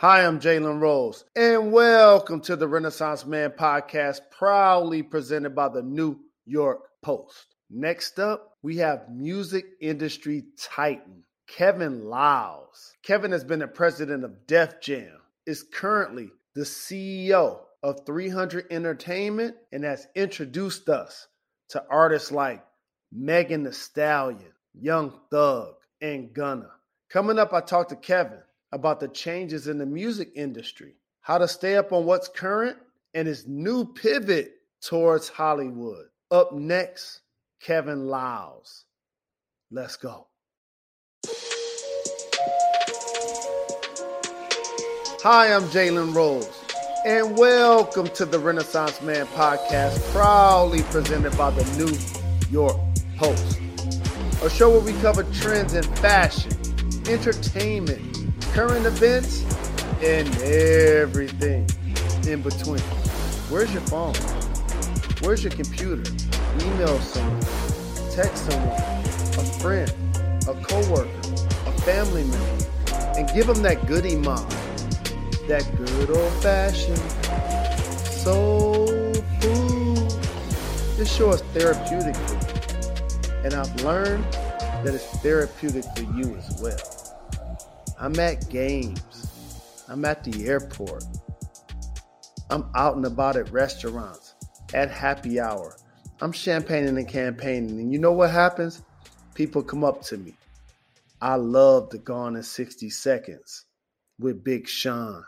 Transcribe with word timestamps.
Hi, 0.00 0.24
I'm 0.24 0.38
Jalen 0.38 0.80
Rose, 0.80 1.24
and 1.34 1.72
welcome 1.72 2.40
to 2.42 2.54
the 2.54 2.68
Renaissance 2.68 3.26
Man 3.26 3.50
podcast, 3.50 4.20
proudly 4.30 5.02
presented 5.02 5.56
by 5.56 5.70
the 5.70 5.82
New 5.82 6.20
York 6.46 6.82
Post. 7.02 7.56
Next 7.68 8.20
up, 8.20 8.56
we 8.62 8.76
have 8.76 9.10
music 9.10 9.64
industry 9.80 10.44
titan 10.56 11.24
Kevin 11.48 12.04
Liles. 12.04 12.94
Kevin 13.02 13.32
has 13.32 13.42
been 13.42 13.58
the 13.58 13.66
president 13.66 14.22
of 14.22 14.46
Def 14.46 14.80
Jam, 14.80 15.18
is 15.46 15.64
currently 15.64 16.30
the 16.54 16.60
CEO 16.60 17.58
of 17.82 18.06
300 18.06 18.66
Entertainment, 18.70 19.56
and 19.72 19.82
has 19.82 20.06
introduced 20.14 20.88
us 20.88 21.26
to 21.70 21.82
artists 21.90 22.30
like 22.30 22.64
Megan 23.10 23.64
Thee 23.64 23.72
Stallion, 23.72 24.52
Young 24.74 25.12
Thug, 25.32 25.74
and 26.00 26.32
Gunna. 26.32 26.70
Coming 27.10 27.40
up, 27.40 27.52
I 27.52 27.60
talked 27.60 27.90
to 27.90 27.96
Kevin 27.96 28.38
about 28.72 29.00
the 29.00 29.08
changes 29.08 29.68
in 29.68 29.78
the 29.78 29.86
music 29.86 30.30
industry, 30.34 30.94
how 31.20 31.38
to 31.38 31.48
stay 31.48 31.76
up 31.76 31.92
on 31.92 32.04
what's 32.04 32.28
current, 32.28 32.76
and 33.14 33.26
his 33.26 33.46
new 33.46 33.84
pivot 33.84 34.52
towards 34.82 35.28
Hollywood. 35.28 36.06
Up 36.30 36.52
next, 36.52 37.20
Kevin 37.60 38.06
Liles. 38.06 38.84
Let's 39.70 39.96
go. 39.96 40.26
Hi, 45.22 45.52
I'm 45.52 45.64
Jalen 45.64 46.14
Rose, 46.14 46.48
and 47.04 47.36
welcome 47.36 48.06
to 48.08 48.24
the 48.24 48.38
Renaissance 48.38 49.00
Man 49.02 49.26
podcast, 49.28 50.00
proudly 50.12 50.82
presented 50.84 51.36
by 51.36 51.50
the 51.50 51.64
New 51.76 52.52
York 52.52 52.76
Post, 53.16 53.58
a 54.42 54.48
show 54.48 54.70
where 54.70 54.80
we 54.80 54.92
cover 55.00 55.24
trends 55.24 55.74
in 55.74 55.82
fashion, 55.96 56.52
entertainment, 57.08 58.17
current 58.58 58.86
events, 58.86 59.44
and 60.02 60.28
everything 60.42 61.64
in 62.26 62.42
between. 62.42 62.80
Where's 63.50 63.72
your 63.72 63.82
phone? 63.82 64.14
Where's 65.20 65.44
your 65.44 65.52
computer? 65.52 66.02
Email 66.62 66.98
someone, 66.98 67.40
text 68.10 68.50
someone, 68.50 68.76
a 69.38 69.44
friend, 69.60 69.94
a 70.48 70.54
coworker, 70.54 71.08
a 71.66 71.72
family 71.82 72.24
member, 72.24 72.66
and 73.16 73.32
give 73.32 73.46
them 73.46 73.62
that 73.62 73.86
goody 73.86 74.16
mom, 74.16 74.48
that 75.46 75.64
good 75.76 76.10
old 76.10 76.32
fashioned 76.42 76.98
soul 78.10 78.88
food. 79.40 80.10
This 80.96 81.14
show 81.14 81.30
is 81.30 81.42
therapeutic 81.54 82.16
for 82.16 82.34
me, 82.34 83.44
and 83.44 83.54
I've 83.54 83.84
learned 83.84 84.24
that 84.82 84.96
it's 84.96 85.06
therapeutic 85.18 85.84
for 85.94 86.02
you 86.02 86.34
as 86.34 86.60
well. 86.60 86.97
I'm 88.00 88.18
at 88.20 88.48
games. 88.48 89.84
I'm 89.88 90.04
at 90.04 90.22
the 90.22 90.46
airport. 90.46 91.02
I'm 92.48 92.70
out 92.76 92.94
and 92.94 93.04
about 93.04 93.36
at 93.36 93.50
restaurants, 93.50 94.34
at 94.72 94.88
happy 94.88 95.40
hour. 95.40 95.76
I'm 96.20 96.30
champagning 96.30 96.96
and 96.96 97.08
campaigning. 97.08 97.80
And 97.80 97.92
you 97.92 97.98
know 97.98 98.12
what 98.12 98.30
happens? 98.30 98.82
People 99.34 99.64
come 99.64 99.82
up 99.82 100.02
to 100.02 100.16
me. 100.16 100.34
I 101.20 101.34
love 101.34 101.90
the 101.90 101.98
Gone 101.98 102.36
in 102.36 102.42
60 102.44 102.88
Seconds 102.90 103.64
with 104.20 104.44
Big 104.44 104.68
Sean. 104.68 105.24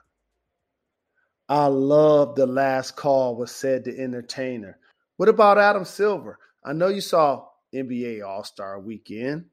I 1.49 1.67
love 1.67 2.37
the 2.37 2.47
last 2.47 2.95
call 2.95 3.35
was 3.35 3.51
said 3.51 3.85
to 3.87 3.99
entertainer. 3.99 4.79
What 5.17 5.29
about 5.29 5.59
Adam 5.59 5.85
Silver? 5.85 6.39
I 6.65 6.73
know 6.73 6.87
you 6.87 7.01
saw 7.01 7.47
NBA 7.75 8.25
All 8.25 8.45
Star 8.45 8.79
weekend. 8.79 9.47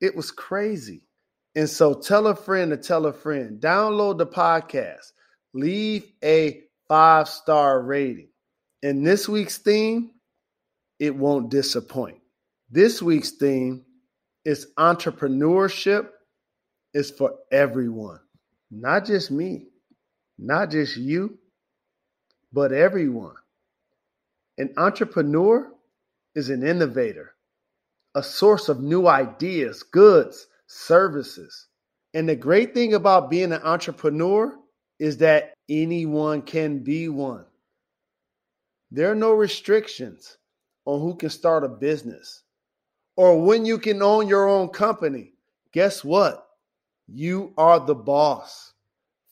It 0.00 0.16
was 0.16 0.32
crazy. 0.32 1.05
And 1.56 1.68
so 1.70 1.94
tell 1.94 2.26
a 2.26 2.36
friend 2.36 2.70
to 2.70 2.76
tell 2.76 3.06
a 3.06 3.12
friend. 3.14 3.58
Download 3.58 4.18
the 4.18 4.26
podcast. 4.26 5.12
Leave 5.54 6.12
a 6.22 6.62
five 6.86 7.28
star 7.28 7.80
rating. 7.80 8.28
And 8.82 9.04
this 9.04 9.26
week's 9.26 9.56
theme, 9.56 10.10
it 10.98 11.16
won't 11.16 11.50
disappoint. 11.50 12.18
This 12.70 13.00
week's 13.00 13.30
theme 13.30 13.86
is 14.44 14.68
entrepreneurship 14.78 16.10
is 16.92 17.10
for 17.10 17.34
everyone, 17.50 18.20
not 18.70 19.06
just 19.06 19.30
me, 19.30 19.66
not 20.38 20.70
just 20.70 20.96
you, 20.96 21.38
but 22.52 22.72
everyone. 22.72 23.34
An 24.58 24.74
entrepreneur 24.76 25.72
is 26.34 26.50
an 26.50 26.62
innovator, 26.66 27.34
a 28.14 28.22
source 28.22 28.68
of 28.68 28.82
new 28.82 29.06
ideas, 29.06 29.82
goods, 29.82 30.46
services. 30.66 31.68
And 32.14 32.28
the 32.28 32.36
great 32.36 32.74
thing 32.74 32.94
about 32.94 33.30
being 33.30 33.52
an 33.52 33.62
entrepreneur 33.62 34.56
is 34.98 35.18
that 35.18 35.54
anyone 35.68 36.42
can 36.42 36.78
be 36.78 37.08
one. 37.08 37.44
There 38.90 39.10
are 39.10 39.16
no 39.16 39.32
restrictions 39.32 40.38
on 40.84 41.00
who 41.00 41.14
can 41.14 41.30
start 41.30 41.64
a 41.64 41.68
business 41.68 42.42
or 43.16 43.40
when 43.40 43.64
you 43.64 43.78
can 43.78 44.02
own 44.02 44.28
your 44.28 44.48
own 44.48 44.68
company. 44.68 45.32
Guess 45.72 46.04
what? 46.04 46.46
You 47.08 47.52
are 47.58 47.80
the 47.80 47.94
boss. 47.94 48.72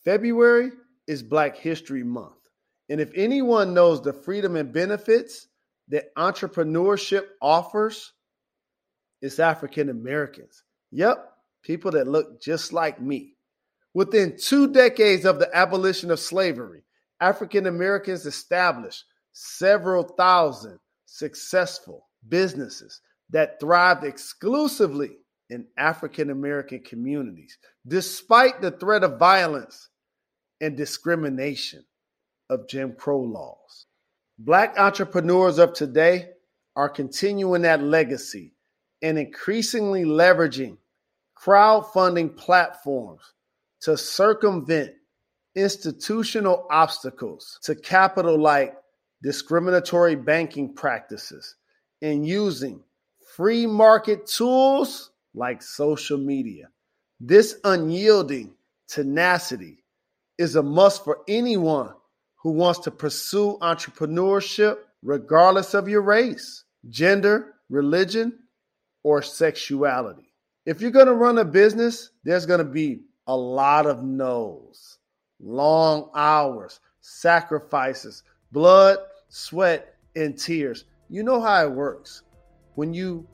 February 0.05 0.71
is 1.06 1.23
Black 1.23 1.56
History 1.56 2.03
Month. 2.03 2.49
And 2.91 3.00
if 3.00 3.11
anyone 3.15 3.73
knows 3.73 4.03
the 4.03 4.12
freedom 4.12 4.56
and 4.56 4.73
benefits 4.73 5.49
that 5.89 6.15
entrepreneurship 6.17 7.27
offers, 7.41 8.12
it's 9.23 9.39
African 9.39 9.89
Americans. 9.89 10.65
Yep, 10.94 11.32
people 11.65 11.91
that 11.91 12.06
look 12.06 12.41
just 12.41 12.72
like 12.72 13.00
me. 13.00 13.34
Within 13.94 14.37
two 14.38 14.72
decades 14.72 15.25
of 15.25 15.41
the 15.41 15.50
abolition 15.53 16.12
of 16.12 16.21
slavery, 16.21 16.84
African 17.21 17.66
Americans 17.66 18.27
established 18.27 19.05
several 19.32 20.05
thousand 20.05 20.78
successful 21.05 22.06
businesses 22.28 23.00
that 23.31 23.59
thrived 23.59 24.05
exclusively 24.05 25.16
in 25.50 25.66
African 25.77 26.31
American 26.31 26.78
communities, 26.78 27.59
despite 27.88 28.62
the 28.62 28.71
threat 28.71 29.03
of 29.03 29.19
violence 29.19 29.88
and 30.61 30.76
discrimination 30.76 31.84
of 32.49 32.69
Jim 32.69 32.94
Crow 32.97 33.21
laws. 33.21 33.87
Black 34.38 34.78
entrepreneurs 34.78 35.59
of 35.59 35.72
today 35.72 36.28
are 36.76 36.88
continuing 36.88 37.62
that 37.62 37.82
legacy 37.82 38.55
and 39.03 39.19
increasingly 39.19 40.05
leveraging 40.05 40.78
crowdfunding 41.37 42.37
platforms 42.37 43.22
to 43.81 43.97
circumvent 43.97 44.93
institutional 45.55 46.67
obstacles 46.71 47.59
to 47.62 47.75
capital 47.75 48.39
like 48.41 48.75
discriminatory 49.22 50.17
banking 50.17 50.75
practices 50.75 51.56
and 52.03 52.27
using 52.27 52.83
free 53.37 53.67
market 53.67 54.27
tools 54.27 55.11
like 55.34 55.62
social 55.62 56.19
media. 56.19 56.69
This 57.21 57.56
unyielding 57.65 58.55
tenacity 58.89 59.84
is 60.39 60.56
a 60.56 60.62
must 60.62 61.05
for 61.05 61.21
anyone 61.28 61.94
who 62.37 62.50
wants 62.53 62.81
to 62.81 62.91
pursue 62.91 63.56
entrepreneurship, 63.62 64.77
regardless 65.03 65.75
of 65.75 65.89
your 65.89 66.03
race, 66.03 66.65
gender, 66.91 67.55
religion, 67.71 68.39
or 69.03 69.23
sexuality. 69.23 70.34
If 70.67 70.81
you're 70.81 70.91
going 70.91 71.09
to 71.09 71.15
run 71.15 71.37
a 71.37 71.45
business, 71.45 72.11
there's 72.25 72.47
going 72.47 72.59
to 72.59 72.65
be 72.65 73.03
a 73.27 73.37
lot 73.37 73.85
of 73.85 74.03
no's, 74.03 74.99
long 75.39 76.09
hours, 76.15 76.81
sacrifices, 77.03 78.23
blood, 78.51 78.97
sweat, 79.29 79.97
and 80.17 80.39
tears. 80.39 80.85
You 81.11 81.23
know 81.23 81.39
how 81.39 81.67
it 81.67 81.71
works. 81.71 82.23
When 82.77 82.95
you 82.95 83.27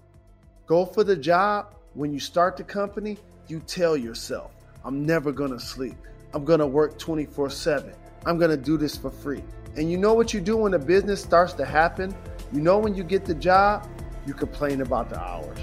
go 0.67 0.85
for 0.85 1.05
the 1.05 1.15
job, 1.15 1.77
when 1.95 2.13
you 2.13 2.19
start 2.19 2.57
the 2.57 2.65
company, 2.65 3.17
you 3.47 3.61
tell 3.61 3.97
yourself, 3.97 4.51
I'm 4.85 5.07
never 5.07 5.31
going 5.31 5.53
to 5.53 5.61
sleep. 5.61 5.97
I'm 6.35 6.45
going 6.45 6.59
to 6.61 6.67
work 6.67 6.99
24 6.99 7.49
7. 7.51 7.93
I'm 8.27 8.39
going 8.39 8.51
to 8.51 8.57
do 8.57 8.77
this 8.77 8.97
for 8.97 9.11
free. 9.11 9.45
And 9.77 9.89
you 9.89 9.99
know 9.99 10.15
what 10.15 10.35
you 10.35 10.41
do 10.41 10.57
when 10.57 10.73
the 10.73 10.81
business 10.81 11.23
starts 11.23 11.53
to 11.55 11.65
happen? 11.65 12.13
You 12.53 12.61
know 12.61 12.79
when 12.79 12.97
you 12.97 13.05
get 13.05 13.25
the 13.25 13.37
job, 13.37 13.89
you 14.27 14.35
complain 14.35 14.81
about 14.81 15.11
the 15.11 15.21
hours. 15.21 15.59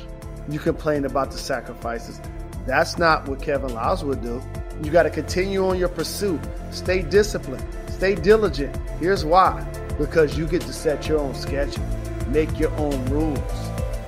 You 0.49 0.59
complain 0.59 1.05
about 1.05 1.31
the 1.31 1.37
sacrifices. 1.37 2.21
That's 2.65 2.97
not 2.97 3.27
what 3.27 3.41
Kevin 3.41 3.73
Liles 3.73 4.03
would 4.03 4.21
do. 4.21 4.41
You 4.83 4.91
got 4.91 5.03
to 5.03 5.09
continue 5.09 5.65
on 5.65 5.79
your 5.79 5.89
pursuit. 5.89 6.39
Stay 6.71 7.01
disciplined. 7.01 7.65
Stay 7.89 8.15
diligent. 8.15 8.75
Here's 8.99 9.25
why 9.25 9.65
because 9.97 10.37
you 10.37 10.45
get 10.45 10.61
to 10.61 10.73
set 10.73 11.07
your 11.07 11.19
own 11.19 11.33
schedule, 11.33 11.83
make 12.27 12.59
your 12.59 12.71
own 12.77 13.03
rules. 13.05 13.39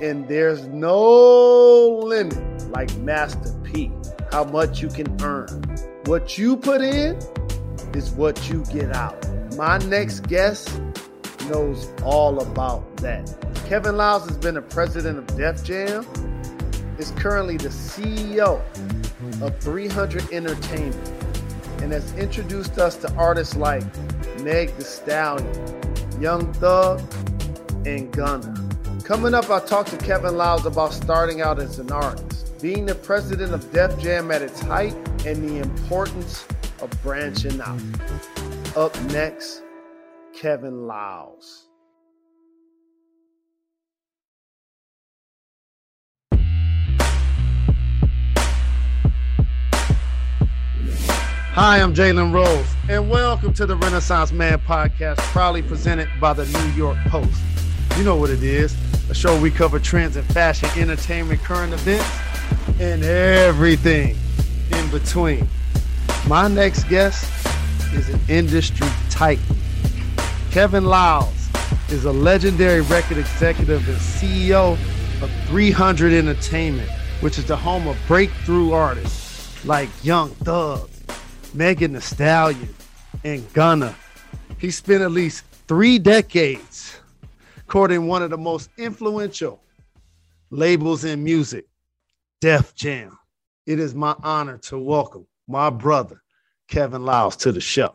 And 0.00 0.26
there's 0.28 0.66
no 0.68 1.88
limit 1.98 2.70
like 2.70 2.94
Master 2.98 3.52
P, 3.64 3.92
how 4.30 4.44
much 4.44 4.80
you 4.80 4.88
can 4.88 5.20
earn. 5.22 5.62
What 6.06 6.38
you 6.38 6.56
put 6.56 6.80
in 6.80 7.16
is 7.94 8.10
what 8.12 8.48
you 8.48 8.64
get 8.72 8.94
out. 8.94 9.26
My 9.56 9.78
next 9.78 10.20
guest 10.28 10.80
knows 11.48 11.88
all 12.04 12.40
about 12.40 12.96
that. 12.98 13.36
Kevin 13.66 13.96
Liles 13.96 14.26
has 14.26 14.38
been 14.38 14.54
the 14.54 14.62
president 14.62 15.18
of 15.18 15.26
Def 15.36 15.62
Jam 15.64 16.06
is 17.00 17.12
currently 17.12 17.56
the 17.56 17.70
CEO 17.70 18.60
of 19.40 19.58
300 19.58 20.30
Entertainment. 20.32 21.10
and 21.80 21.92
has 21.92 22.12
introduced 22.18 22.78
us 22.78 22.94
to 22.96 23.10
artists 23.14 23.56
like 23.56 23.82
Meg 24.42 24.76
Thee 24.76 24.84
Stallion, 24.84 26.20
Young 26.20 26.52
Thug, 26.52 27.00
and 27.86 28.12
Gunna. 28.12 28.54
Coming 29.02 29.32
up, 29.32 29.48
I 29.48 29.60
talked 29.60 29.88
to 29.88 29.96
Kevin 29.96 30.36
Liles 30.36 30.66
about 30.66 30.92
starting 30.92 31.40
out 31.40 31.58
as 31.58 31.78
an 31.78 31.90
artist, 31.90 32.60
being 32.60 32.84
the 32.84 32.94
president 32.94 33.54
of 33.54 33.72
Def 33.72 33.98
Jam 33.98 34.30
at 34.30 34.42
its 34.42 34.60
height, 34.60 34.94
and 35.24 35.48
the 35.48 35.56
importance 35.56 36.46
of 36.82 36.90
branching 37.02 37.58
out. 37.62 37.80
Up 38.76 38.94
next, 39.04 39.62
Kevin 40.34 40.86
Liles. 40.86 41.69
Hi, 50.92 51.80
I'm 51.80 51.94
Jalen 51.94 52.32
Rose, 52.32 52.66
and 52.88 53.10
welcome 53.10 53.52
to 53.54 53.66
the 53.66 53.76
Renaissance 53.76 54.32
Man 54.32 54.58
podcast, 54.60 55.18
proudly 55.18 55.62
presented 55.62 56.08
by 56.20 56.32
the 56.32 56.46
New 56.46 56.72
York 56.72 56.96
Post. 57.06 57.40
You 57.96 58.04
know 58.04 58.16
what 58.16 58.30
it 58.30 58.42
is 58.42 58.76
a 59.10 59.14
show 59.14 59.38
we 59.40 59.50
cover 59.50 59.78
trends 59.80 60.16
in 60.16 60.22
fashion, 60.24 60.68
entertainment, 60.76 61.40
current 61.42 61.72
events, 61.72 62.08
and 62.80 63.02
everything 63.02 64.16
in 64.72 64.90
between. 64.90 65.48
My 66.28 66.46
next 66.46 66.84
guest 66.84 67.28
is 67.92 68.08
an 68.08 68.20
industry 68.28 68.88
titan. 69.10 69.56
Kevin 70.50 70.84
Liles 70.84 71.48
is 71.88 72.04
a 72.04 72.12
legendary 72.12 72.82
record 72.82 73.18
executive 73.18 73.88
and 73.88 73.98
CEO 73.98 74.78
of 75.22 75.30
300 75.46 76.12
Entertainment, 76.12 76.90
which 77.20 77.38
is 77.38 77.44
the 77.46 77.56
home 77.56 77.88
of 77.88 77.96
breakthrough 78.06 78.72
artists 78.72 79.29
like 79.64 79.88
Young 80.02 80.30
Thug, 80.30 80.88
Megan 81.54 81.92
Thee 81.92 82.00
Stallion, 82.00 82.74
and 83.24 83.50
Gunna. 83.52 83.94
He 84.58 84.70
spent 84.70 85.02
at 85.02 85.10
least 85.10 85.44
three 85.68 85.98
decades 85.98 86.98
courting 87.66 88.06
one 88.06 88.22
of 88.22 88.30
the 88.30 88.38
most 88.38 88.70
influential 88.78 89.62
labels 90.50 91.04
in 91.04 91.22
music, 91.22 91.66
Def 92.40 92.74
Jam. 92.74 93.18
It 93.66 93.78
is 93.78 93.94
my 93.94 94.14
honor 94.22 94.58
to 94.58 94.78
welcome 94.78 95.26
my 95.46 95.70
brother, 95.70 96.22
Kevin 96.68 97.04
Liles, 97.04 97.36
to 97.36 97.52
the 97.52 97.60
show. 97.60 97.94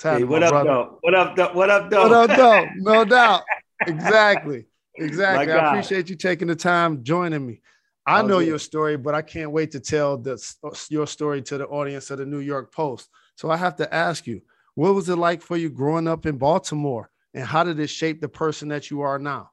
Hey, 0.00 0.24
what, 0.24 0.42
up, 0.42 0.64
though? 0.64 0.98
what 1.02 1.14
up, 1.14 1.36
though? 1.36 1.52
What 1.52 1.70
up, 1.70 1.90
though? 1.90 2.02
What 2.08 2.30
up, 2.30 2.36
though? 2.36 2.66
No 2.76 3.04
doubt. 3.06 3.42
Exactly. 3.86 4.66
Exactly. 4.96 5.52
I 5.52 5.70
appreciate 5.70 6.08
you 6.08 6.16
taking 6.16 6.48
the 6.48 6.56
time 6.56 7.02
joining 7.02 7.46
me. 7.46 7.60
I 8.06 8.22
know 8.22 8.40
your 8.40 8.58
story, 8.58 8.96
but 8.96 9.14
I 9.14 9.22
can't 9.22 9.52
wait 9.52 9.70
to 9.72 9.80
tell 9.80 10.18
this, 10.18 10.56
your 10.90 11.06
story 11.06 11.40
to 11.42 11.58
the 11.58 11.66
audience 11.66 12.10
of 12.10 12.18
the 12.18 12.26
New 12.26 12.40
York 12.40 12.74
Post. 12.74 13.08
So 13.36 13.50
I 13.50 13.56
have 13.56 13.76
to 13.76 13.94
ask 13.94 14.26
you, 14.26 14.42
what 14.74 14.94
was 14.94 15.08
it 15.08 15.16
like 15.16 15.42
for 15.42 15.56
you 15.56 15.70
growing 15.70 16.08
up 16.08 16.26
in 16.26 16.36
Baltimore, 16.36 17.10
and 17.34 17.44
how 17.44 17.62
did 17.62 17.78
it 17.78 17.88
shape 17.88 18.20
the 18.20 18.28
person 18.28 18.68
that 18.68 18.90
you 18.90 19.02
are 19.02 19.18
now? 19.18 19.50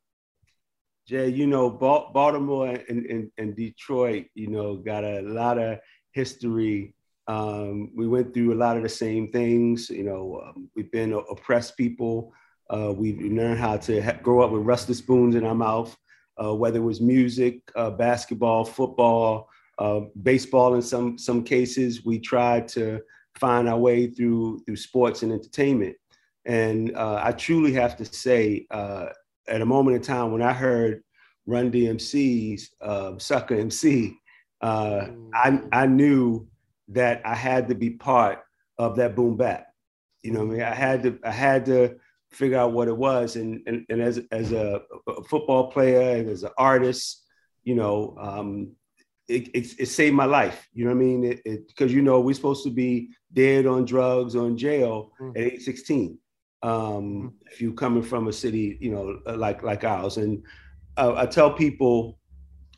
Jay, 1.07 1.29
you 1.29 1.47
know, 1.47 1.69
Baltimore 1.69 2.67
and, 2.67 3.05
and, 3.05 3.31
and 3.37 3.55
Detroit, 3.55 4.27
you 4.35 4.47
know, 4.47 4.77
got 4.77 5.03
a 5.03 5.21
lot 5.21 5.57
of 5.57 5.79
history. 6.11 6.93
Um, 7.27 7.91
we 7.95 8.07
went 8.07 8.33
through 8.33 8.53
a 8.53 8.55
lot 8.55 8.77
of 8.77 8.83
the 8.83 8.89
same 8.89 9.31
things. 9.31 9.89
You 9.89 10.03
know, 10.03 10.41
um, 10.45 10.69
we've 10.75 10.91
been 10.91 11.13
oppressed 11.13 11.77
people. 11.77 12.33
Uh, 12.69 12.93
we've 12.95 13.19
learned 13.19 13.59
how 13.59 13.77
to 13.77 14.01
ha- 14.01 14.19
grow 14.21 14.41
up 14.41 14.51
with 14.51 14.61
rusted 14.61 14.95
spoons 14.95 15.35
in 15.35 15.43
our 15.45 15.55
mouth 15.55 15.95
uh, 16.41 16.53
whether 16.53 16.79
it 16.79 16.83
was 16.83 17.01
music, 17.01 17.61
uh, 17.75 17.91
basketball, 17.91 18.63
football, 18.63 19.49
uh, 19.77 20.01
baseball. 20.23 20.75
In 20.75 20.81
some 20.81 21.17
some 21.17 21.43
cases, 21.43 22.05
we 22.05 22.19
tried 22.19 22.67
to 22.69 22.99
find 23.35 23.67
our 23.67 23.77
way 23.77 24.07
through 24.07 24.59
through 24.65 24.75
sports 24.75 25.23
and 25.23 25.31
entertainment. 25.31 25.95
And 26.45 26.95
uh, 26.95 27.21
I 27.23 27.31
truly 27.33 27.73
have 27.73 27.95
to 27.97 28.05
say, 28.05 28.65
uh, 28.71 29.07
at 29.47 29.61
a 29.61 29.65
moment 29.65 29.97
in 29.97 30.01
time 30.01 30.31
when 30.31 30.41
I 30.41 30.53
heard 30.53 31.03
Run 31.45 31.71
DMC's 31.71 32.71
uh, 32.81 33.17
Sucker 33.17 33.55
MC, 33.55 34.15
I 34.61 35.61
I 35.71 35.85
knew 35.85 36.47
that 36.89 37.21
I 37.25 37.35
had 37.35 37.67
to 37.69 37.75
be 37.75 37.91
part 37.91 38.39
of 38.77 38.95
that 38.95 39.15
boom 39.15 39.37
bap. 39.37 39.67
You 40.23 40.31
know, 40.31 40.41
I 40.41 40.45
mean, 40.45 40.61
I 40.61 40.73
had 40.73 41.03
to 41.03 41.19
I 41.23 41.31
had 41.31 41.65
to 41.65 41.95
figure 42.31 42.57
out 42.57 42.73
what 42.73 42.87
it 42.87 42.97
was. 42.97 43.35
And, 43.35 43.61
and, 43.65 43.85
and 43.89 44.01
as, 44.01 44.19
as 44.31 44.51
a, 44.51 44.81
a 45.07 45.23
football 45.23 45.71
player 45.71 46.17
and 46.17 46.29
as 46.29 46.43
an 46.43 46.51
artist, 46.57 47.25
you 47.63 47.75
know, 47.75 48.15
um, 48.19 48.71
it, 49.27 49.47
it, 49.49 49.79
it, 49.79 49.85
saved 49.87 50.15
my 50.15 50.25
life. 50.25 50.67
You 50.73 50.85
know 50.85 50.91
what 50.91 50.97
I 50.97 51.05
mean? 51.05 51.41
Because, 51.67 51.93
you 51.93 52.01
know, 52.01 52.19
we're 52.19 52.33
supposed 52.33 52.63
to 52.63 52.71
be 52.71 53.09
dead 53.31 53.67
on 53.67 53.85
drugs 53.85 54.35
or 54.35 54.47
in 54.47 54.57
jail 54.57 55.11
mm. 55.21 55.37
at 55.37 55.53
age 55.53 55.61
16. 55.61 56.17
Um, 56.61 56.71
mm. 56.71 57.31
If 57.51 57.61
you're 57.61 57.73
coming 57.73 58.03
from 58.03 58.27
a 58.27 58.33
city, 58.33 58.77
you 58.81 58.91
know, 58.91 59.19
like, 59.35 59.61
like 59.61 59.83
ours. 59.83 60.17
And 60.17 60.43
uh, 60.97 61.13
I 61.15 61.25
tell 61.25 61.51
people, 61.51 62.19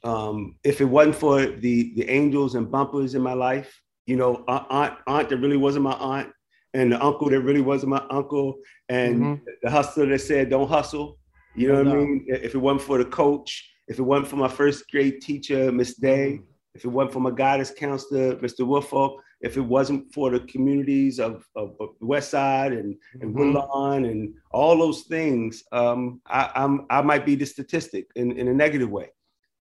um, 0.04 0.58
if 0.64 0.82
it 0.82 0.86
wasn't 0.86 1.16
for 1.16 1.46
the, 1.46 1.94
the 1.96 2.10
angels 2.10 2.56
and 2.56 2.72
bumpers 2.72 3.16
in 3.16 3.22
my 3.22 3.34
life, 3.34 3.82
you 4.06 4.18
know, 4.18 4.44
aunt, 4.48 4.98
aunt 5.08 5.30
that 5.30 5.38
really 5.38 5.58
wasn't 5.58 5.84
my 5.84 5.94
aunt, 5.94 6.32
and 6.74 6.92
the 6.92 7.04
uncle 7.04 7.30
that 7.30 7.42
really 7.42 7.62
wasn't 7.62 7.92
my 7.92 8.04
uncle, 8.10 8.56
and 8.90 9.22
mm-hmm. 9.22 9.44
the 9.62 9.70
hustler 9.70 10.06
that 10.08 10.20
said 10.20 10.50
don't 10.50 10.70
hustle. 10.70 11.18
You 11.56 11.68
know 11.68 11.84
what 11.84 11.88
I 11.88 11.96
mean? 11.96 12.26
If 12.28 12.56
it 12.56 12.60
wasn't 12.60 12.84
for 12.84 12.98
the 12.98 13.06
coach, 13.06 13.70
if 13.88 14.00
it 14.00 14.04
wasn't 14.04 14.30
for 14.30 14.38
my 14.38 14.48
first 14.48 14.90
grade 14.90 15.22
teacher, 15.22 15.72
Miss 15.72 15.96
Day, 15.96 16.34
mm-hmm. 16.34 16.44
if 16.76 16.86
it 16.86 16.88
wasn't 16.88 17.14
for 17.14 17.20
my 17.20 17.32
guidance 17.32 17.72
counselor, 17.72 18.36
Mr. 18.38 18.66
Woodfolk, 18.66 19.22
if 19.42 19.58
it 19.58 19.62
wasn't 19.62 20.14
for 20.14 20.30
the 20.30 20.40
communities 20.42 21.20
of, 21.20 21.46
of, 21.56 21.76
of 21.80 21.90
West 22.00 22.32
Side 22.32 22.74
and, 22.74 22.96
and 23.20 23.36
mm-hmm. 23.36 23.54
Woodlawn 23.54 24.06
and 24.06 24.34
all 24.52 24.78
those 24.78 25.02
things, 25.04 25.64
um, 25.72 26.22
I, 26.28 26.52
I'm, 26.56 26.86
I 26.90 27.02
might 27.02 27.26
be 27.26 27.36
the 27.36 27.46
statistic 27.46 28.08
in, 28.16 28.32
in 28.38 28.48
a 28.48 28.54
negative 28.54 28.90
way. 28.90 29.10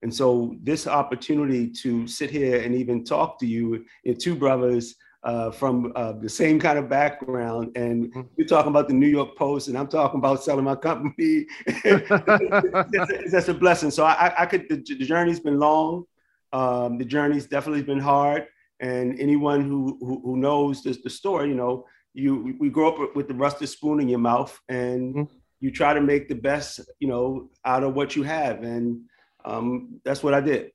And 0.02 0.14
so 0.14 0.54
this 0.62 0.86
opportunity 0.86 1.70
to 1.82 2.06
sit 2.06 2.30
here 2.30 2.60
and 2.60 2.74
even 2.74 3.04
talk 3.04 3.38
to 3.40 3.46
you, 3.46 3.84
your 4.04 4.14
two 4.14 4.36
brothers 4.36 4.94
uh, 5.24 5.50
from 5.50 5.90
uh, 5.96 6.12
the 6.12 6.28
same 6.28 6.60
kind 6.60 6.78
of 6.78 6.88
background, 6.88 7.74
and 7.76 8.10
mm-hmm. 8.10 8.22
you're 8.36 8.46
talking 8.46 8.70
about 8.70 8.88
the 8.88 8.94
New 8.94 9.08
York 9.08 9.36
Post, 9.36 9.68
and 9.68 9.78
I'm 9.78 9.88
talking 9.88 10.18
about 10.18 10.44
selling 10.44 10.64
my 10.64 10.76
company. 10.76 11.46
that's, 11.82 13.48
a 13.48 13.54
blessing. 13.54 13.90
So 13.90 14.04
I, 14.04 14.34
I 14.38 14.46
could. 14.46 14.68
The, 14.68 14.76
the, 14.76 15.06
journey's 15.06 15.40
been 15.40 15.58
long. 15.58 16.04
Um, 16.52 16.98
the 16.98 17.06
journey's 17.06 17.46
definitely 17.46 17.82
been 17.82 17.98
hard, 17.98 18.46
and 18.80 19.18
anyone 19.18 19.62
who 19.62 19.96
who, 20.00 20.20
who 20.22 20.36
knows 20.36 20.82
this, 20.82 20.98
the 20.98 21.10
story, 21.10 21.48
you 21.48 21.54
know, 21.54 21.86
you 22.12 22.54
we 22.60 22.68
grow 22.68 22.92
up 22.92 23.16
with 23.16 23.26
the 23.26 23.34
rusted 23.34 23.70
spoon 23.70 24.00
in 24.00 24.10
your 24.10 24.18
mouth, 24.18 24.60
and 24.68 25.14
mm-hmm. 25.14 25.34
you 25.60 25.70
try 25.70 25.94
to 25.94 26.02
make 26.02 26.28
the 26.28 26.34
best, 26.34 26.80
you 27.00 27.08
know, 27.08 27.48
out 27.64 27.82
of 27.82 27.94
what 27.94 28.14
you 28.14 28.24
have, 28.24 28.62
and 28.62 29.00
um, 29.46 30.00
that's 30.04 30.22
what 30.22 30.34
I 30.34 30.42
did. 30.42 30.70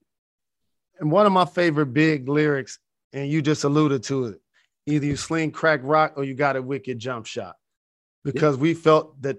And 0.99 1.11
one 1.11 1.27
of 1.27 1.31
my 1.31 1.45
favorite 1.45 1.93
big 1.93 2.27
lyrics 2.27 2.79
and 3.13 3.29
you 3.29 3.41
just 3.41 3.63
alluded 3.63 4.03
to 4.03 4.25
it. 4.25 4.41
Either 4.85 5.05
you 5.05 5.15
sling 5.15 5.51
crack 5.51 5.81
rock 5.83 6.13
or 6.15 6.23
you 6.23 6.33
got 6.33 6.55
a 6.55 6.61
wicked 6.61 6.99
jump 6.99 7.25
shot. 7.25 7.55
Because 8.23 8.57
yeah. 8.57 8.61
we 8.61 8.73
felt 8.73 9.21
that 9.21 9.37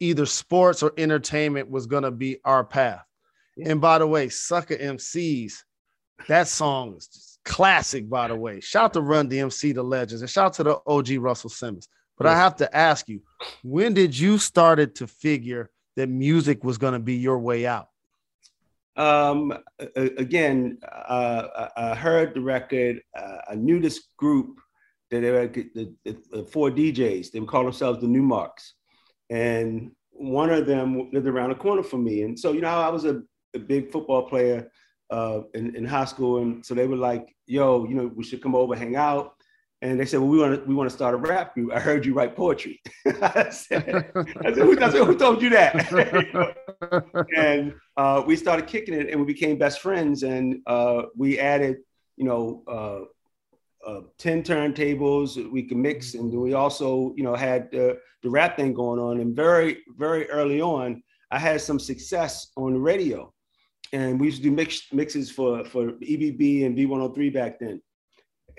either 0.00 0.26
sports 0.26 0.82
or 0.82 0.92
entertainment 0.96 1.70
was 1.70 1.86
gonna 1.86 2.10
be 2.10 2.38
our 2.44 2.64
path. 2.64 3.04
Yeah. 3.56 3.70
And 3.70 3.80
by 3.80 3.98
the 3.98 4.06
way, 4.06 4.28
Sucker 4.28 4.76
MCs, 4.76 5.54
that 6.28 6.48
song 6.48 6.94
is 6.96 7.38
classic, 7.44 8.08
by 8.08 8.28
the 8.28 8.36
way. 8.36 8.60
Shout 8.60 8.84
out 8.84 8.92
to 8.94 9.00
Run 9.00 9.28
DMC, 9.28 9.74
the 9.74 9.82
legends, 9.82 10.22
and 10.22 10.30
shout 10.30 10.46
out 10.46 10.52
to 10.54 10.62
the 10.64 10.78
OG 10.86 11.22
Russell 11.22 11.50
Simmons. 11.50 11.88
But 12.16 12.26
yes. 12.26 12.34
I 12.34 12.38
have 12.38 12.56
to 12.56 12.76
ask 12.76 13.08
you, 13.08 13.20
when 13.62 13.94
did 13.94 14.16
you 14.16 14.38
started 14.38 14.94
to 14.96 15.06
figure 15.06 15.70
that 15.96 16.08
music 16.08 16.64
was 16.64 16.78
going 16.78 16.92
to 16.92 17.00
be 17.00 17.14
your 17.14 17.38
way 17.38 17.66
out? 17.66 17.88
Um, 18.96 19.52
again, 19.96 20.78
uh, 21.08 21.68
I 21.76 21.94
heard 21.94 22.34
the 22.34 22.40
record. 22.40 23.00
Uh, 23.16 23.38
I 23.50 23.54
knew 23.54 23.80
this 23.80 24.08
group 24.16 24.60
that 25.10 25.20
they 25.20 25.30
were 25.30 25.48
the, 25.48 25.92
the, 26.04 26.44
four 26.44 26.70
DJs. 26.70 27.30
They 27.30 27.40
would 27.40 27.48
call 27.48 27.64
themselves 27.64 28.00
the 28.00 28.06
Numarx, 28.06 28.72
and 29.30 29.90
one 30.10 30.50
of 30.50 30.66
them 30.66 31.10
lived 31.12 31.26
around 31.26 31.50
the 31.50 31.56
corner 31.56 31.82
from 31.82 32.04
me. 32.04 32.22
And 32.22 32.38
so, 32.38 32.52
you 32.52 32.60
know, 32.60 32.68
I 32.68 32.88
was 32.88 33.04
a, 33.04 33.22
a 33.54 33.58
big 33.58 33.90
football 33.90 34.28
player 34.28 34.70
uh, 35.10 35.40
in, 35.54 35.74
in 35.74 35.84
high 35.84 36.04
school, 36.04 36.38
and 36.38 36.64
so 36.64 36.74
they 36.74 36.86
were 36.86 36.96
like, 36.96 37.34
"Yo, 37.46 37.84
you 37.86 37.94
know, 37.94 38.10
we 38.14 38.24
should 38.24 38.42
come 38.42 38.54
over, 38.54 38.76
hang 38.76 38.96
out." 38.96 39.34
And 39.84 40.00
they 40.00 40.06
said, 40.06 40.18
"Well, 40.20 40.30
we 40.30 40.38
want 40.38 40.54
to 40.54 40.66
we 40.66 40.74
want 40.74 40.88
to 40.88 40.96
start 40.96 41.12
a 41.12 41.18
rap 41.18 41.52
group." 41.52 41.70
I 41.70 41.78
heard 41.78 42.06
you 42.06 42.14
write 42.14 42.34
poetry. 42.34 42.80
I, 43.06 43.50
said, 43.50 44.10
I, 44.42 44.54
said, 44.54 44.56
who, 44.56 44.80
I 44.80 44.88
said, 44.88 45.04
"Who 45.04 45.14
told 45.14 45.42
you 45.42 45.50
that?" 45.50 45.74
and 47.36 47.74
uh, 47.94 48.22
we 48.26 48.34
started 48.34 48.66
kicking 48.66 48.94
it, 48.94 49.10
and 49.10 49.20
we 49.20 49.26
became 49.26 49.58
best 49.58 49.80
friends. 49.80 50.22
And 50.22 50.60
uh, 50.66 51.02
we 51.14 51.38
added, 51.38 51.76
you 52.16 52.24
know, 52.24 52.62
uh, 52.66 53.86
uh 53.86 54.00
ten 54.16 54.42
turntables 54.42 55.52
we 55.52 55.64
could 55.64 55.76
mix, 55.76 56.14
and 56.14 56.32
we 56.32 56.54
also, 56.54 57.12
you 57.14 57.22
know, 57.22 57.34
had 57.34 57.70
the 57.70 57.98
rap 58.24 58.56
thing 58.56 58.72
going 58.72 58.98
on. 58.98 59.20
And 59.20 59.36
very 59.36 59.82
very 59.98 60.30
early 60.30 60.62
on, 60.62 61.02
I 61.30 61.38
had 61.38 61.60
some 61.60 61.78
success 61.78 62.52
on 62.56 62.72
the 62.72 62.80
radio, 62.80 63.30
and 63.92 64.18
we 64.18 64.28
used 64.28 64.38
to 64.38 64.44
do 64.44 64.50
mix, 64.50 64.90
mixes 64.94 65.30
for 65.30 65.62
for 65.66 65.92
EBB 66.00 66.64
and 66.64 66.74
V103 66.74 67.34
back 67.34 67.58
then 67.58 67.82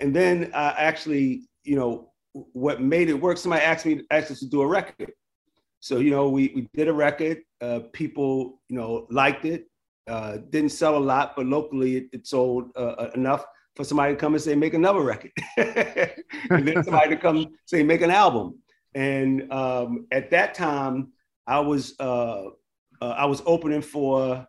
and 0.00 0.14
then 0.14 0.50
I 0.54 0.68
actually 0.78 1.46
you 1.66 1.76
know, 1.76 2.12
what 2.32 2.80
made 2.80 3.08
it 3.08 3.14
work, 3.14 3.38
somebody 3.38 3.62
asked 3.62 3.84
me 3.84 4.02
asked 4.10 4.30
us 4.30 4.40
to 4.40 4.46
do 4.46 4.62
a 4.62 4.66
record. 4.66 5.12
So, 5.80 5.98
you 5.98 6.10
know, 6.10 6.28
we, 6.28 6.52
we 6.54 6.68
did 6.74 6.88
a 6.88 6.92
record. 6.92 7.38
Uh, 7.60 7.80
people, 7.92 8.60
you 8.68 8.76
know, 8.76 9.06
liked 9.10 9.44
it. 9.44 9.66
Uh, 10.06 10.38
didn't 10.50 10.70
sell 10.70 10.96
a 10.96 10.98
lot, 10.98 11.34
but 11.36 11.46
locally 11.46 11.96
it, 11.96 12.08
it 12.12 12.26
sold 12.26 12.70
uh, 12.76 12.94
uh 13.02 13.10
enough 13.14 13.44
for 13.74 13.84
somebody 13.84 14.14
to 14.14 14.20
come 14.20 14.34
and 14.34 14.42
say, 14.42 14.54
make 14.54 14.74
another 14.74 15.00
record. 15.00 15.32
and 15.56 16.66
then 16.66 16.82
somebody 16.84 17.10
to 17.10 17.16
come 17.16 17.48
say, 17.66 17.82
make 17.82 18.02
an 18.02 18.10
album. 18.10 18.58
And 18.94 19.52
um, 19.52 20.06
at 20.12 20.30
that 20.30 20.54
time, 20.54 21.12
I 21.46 21.60
was 21.60 21.94
uh, 22.00 22.44
uh, 23.00 23.14
I 23.18 23.26
was 23.26 23.42
opening 23.44 23.82
for 23.82 24.46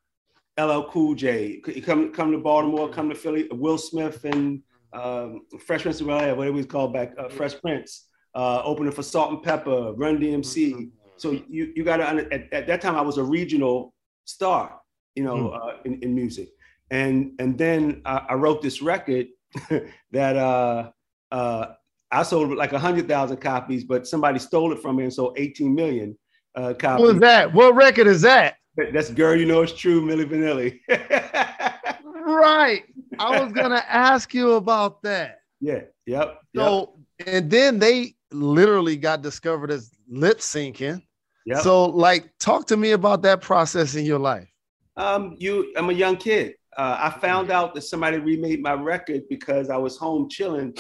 LL 0.58 0.84
Cool 0.90 1.16
J. 1.16 1.62
Come 1.84 2.14
come 2.14 2.32
to 2.32 2.38
Baltimore, 2.38 2.90
come 2.90 3.10
to 3.10 3.16
Philly. 3.16 3.48
Will 3.52 3.78
Smith 3.78 4.24
and 4.24 4.62
um, 4.94 5.42
Fresh 5.60 5.84
Prince 5.84 6.02
of 6.02 6.08
Bel-Air, 6.08 6.36
whatever 6.36 6.56
was 6.56 6.66
called 6.66 6.94
back, 6.94 7.14
uh, 7.18 7.30
Fresh 7.30 7.60
Prince, 7.62 8.08
uh, 8.36 8.62
opening 8.64 8.92
for 8.92 9.04
Salt-N-Pepa, 9.04 9.94
Run 9.98 10.20
DMC. 10.20 10.72
Mm-hmm. 10.74 10.84
So 11.18 11.32
you 11.32 11.74
you 11.76 11.84
got 11.84 11.98
to 11.98 12.08
at, 12.08 12.54
at, 12.54 12.68
that 12.68 12.82
time 12.82 12.96
I 12.96 13.02
was 13.02 13.18
a 13.18 13.24
regional 13.24 13.94
star, 14.26 14.80
you 15.16 15.24
know, 15.24 15.36
mm. 15.36 15.56
uh, 15.56 15.78
in, 15.86 16.00
in 16.04 16.14
music, 16.14 16.50
and 16.92 17.32
and 17.40 17.58
then 17.58 18.04
I, 18.06 18.28
I 18.30 18.34
wrote 18.36 18.62
this 18.62 18.84
record 18.84 19.28
that 20.12 20.38
uh, 20.38 20.92
uh, 21.32 21.66
I 22.12 22.24
sold 22.24 22.56
like 22.56 22.74
a 22.74 22.80
hundred 22.80 23.08
thousand 23.08 23.38
copies, 23.38 23.84
but 23.84 24.08
somebody 24.08 24.38
stole 24.38 24.72
it 24.74 24.80
from 24.80 24.98
me 24.98 25.04
and 25.04 25.14
sold 25.14 25.38
18 25.40 25.74
million 25.74 26.18
uh, 26.56 26.74
copies. 26.74 27.04
What 27.04 27.16
is 27.16 27.22
that? 27.22 27.54
What 27.54 27.76
record 27.76 28.06
is 28.06 28.22
that? 28.22 28.58
That's 28.94 29.10
girl, 29.10 29.36
you 29.36 29.48
know 29.48 29.64
it's 29.64 29.74
true, 29.74 30.02
Milli 30.02 30.26
Vanilli. 30.26 30.80
right. 32.14 32.84
I 33.20 33.40
was 33.40 33.52
gonna 33.54 33.84
ask 33.88 34.34
you 34.34 34.54
about 34.54 35.02
that. 35.04 35.42
Yeah. 35.60 35.82
Yep. 36.06 36.42
So 36.56 36.94
yep. 37.20 37.28
and 37.28 37.52
then 37.52 37.80
they 37.80 38.16
literally 38.32 38.98
got 38.98 39.22
discovered 39.22 39.72
as 39.72 39.92
lip 40.10 40.40
syncing. 40.40 41.02
Yep. 41.46 41.62
So 41.62 41.86
like 41.86 42.38
talk 42.40 42.68
to 42.68 42.78
me 42.78 42.92
about 42.92 43.22
that 43.24 43.42
process 43.42 43.96
in 43.96 44.06
your 44.06 44.20
life. 44.20 44.50
Um, 44.96 45.36
you 45.38 45.74
I'm 45.78 45.90
a 45.90 45.94
young 45.94 46.18
kid. 46.18 46.56
Uh, 46.76 46.98
I 47.00 47.20
found 47.20 47.50
out 47.50 47.74
that 47.74 47.82
somebody 47.82 48.18
remade 48.18 48.62
my 48.62 48.74
record 48.74 49.24
because 49.30 49.70
I 49.70 49.78
was 49.78 49.98
home 49.98 50.30
chilling, 50.30 50.76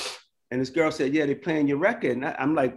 and 0.52 0.62
this 0.62 0.70
girl 0.70 0.92
said, 0.92 1.14
"Yeah, 1.14 1.26
they're 1.26 1.36
playing 1.36 1.68
your 1.68 1.78
record." 1.78 2.12
And 2.12 2.26
I, 2.26 2.36
am 2.38 2.54
like, 2.54 2.76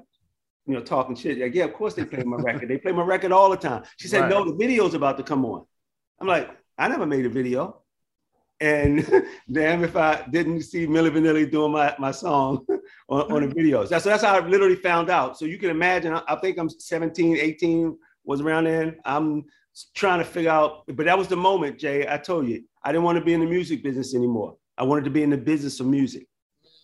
you 0.66 0.75
know, 0.75 0.80
talking 0.80 1.14
shit. 1.14 1.38
Like, 1.38 1.54
yeah, 1.54 1.64
of 1.64 1.75
course 1.75 1.95
they 1.95 2.04
play 2.04 2.23
my 2.23 2.37
record. 2.37 2.69
They 2.69 2.78
play 2.78 2.92
my 2.92 3.02
record 3.02 3.33
all 3.33 3.50
the 3.50 3.57
time. 3.57 3.83
She 3.99 4.09
said, 4.09 4.23
right. 4.23 4.30
"No, 4.30 4.45
the 4.45 4.57
video's 4.57 4.95
about 4.95 5.19
to 5.19 5.23
come 5.23 5.45
on." 5.45 5.66
I'm 6.19 6.26
like, 6.26 6.50
I 6.78 6.88
never 6.88 7.07
made 7.07 7.26
a 7.26 7.30
video. 7.30 7.80
And 8.61 9.25
damn 9.52 9.85
if 9.85 9.97
I 9.97 10.25
didn't 10.31 10.62
see 10.62 10.87
Milli 10.87 11.11
Vanilli 11.11 11.50
doing 11.50 11.73
my, 11.73 11.95
my 11.99 12.11
song 12.11 12.67
on, 13.09 13.33
on 13.33 13.49
the 13.49 13.55
videos. 13.55 13.88
That's, 13.88 14.05
that's 14.05 14.23
how 14.23 14.37
I 14.37 14.47
literally 14.47 14.76
found 14.76 15.11
out. 15.11 15.38
So 15.38 15.45
you 15.47 15.59
can 15.59 15.71
imagine, 15.71 16.12
I, 16.12 16.23
I 16.29 16.37
think 16.37 16.59
I'm 16.59 16.69
17, 16.69 17.38
18, 17.38 17.97
was 18.25 18.40
around 18.40 18.64
then. 18.64 18.97
I'm 19.05 19.45
trying 19.95 20.19
to 20.19 20.25
figure 20.25 20.50
out, 20.50 20.85
but 20.88 21.07
that 21.07 21.17
was 21.17 21.29
the 21.29 21.37
moment, 21.37 21.79
Jay. 21.79 22.07
I 22.09 22.19
told 22.19 22.49
you, 22.49 22.62
I 22.85 22.93
didn't 22.93 23.05
want 23.05 23.19
to 23.19 23.25
be 23.25 23.33
in 23.33 23.40
the 23.40 23.47
music 23.47 23.83
business 23.83 24.14
anymore. 24.14 24.57
I 24.76 24.85
wanted 24.85 25.05
to 25.05 25.11
be 25.11 25.23
in 25.23 25.31
the 25.31 25.38
business 25.38 25.81
of 25.81 25.87
music. 25.87 26.26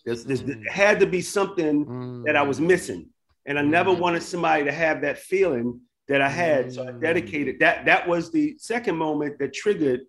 There's, 0.05 0.23
there's, 0.23 0.41
there 0.41 0.55
mm. 0.55 0.69
had 0.69 0.99
to 0.99 1.05
be 1.05 1.21
something 1.21 1.85
mm. 1.85 2.25
that 2.25 2.35
I 2.35 2.41
was 2.41 2.59
missing. 2.59 3.09
And 3.45 3.59
I 3.59 3.61
never 3.61 3.91
mm. 3.91 3.99
wanted 3.99 4.23
somebody 4.23 4.63
to 4.63 4.71
have 4.71 5.01
that 5.01 5.19
feeling 5.19 5.79
that 6.07 6.21
I 6.21 6.29
had. 6.29 6.71
So 6.71 6.87
I 6.87 6.91
dedicated 6.91 7.59
that. 7.59 7.85
That 7.85 8.07
was 8.07 8.31
the 8.31 8.55
second 8.57 8.95
moment 8.95 9.37
that 9.39 9.53
triggered 9.53 10.01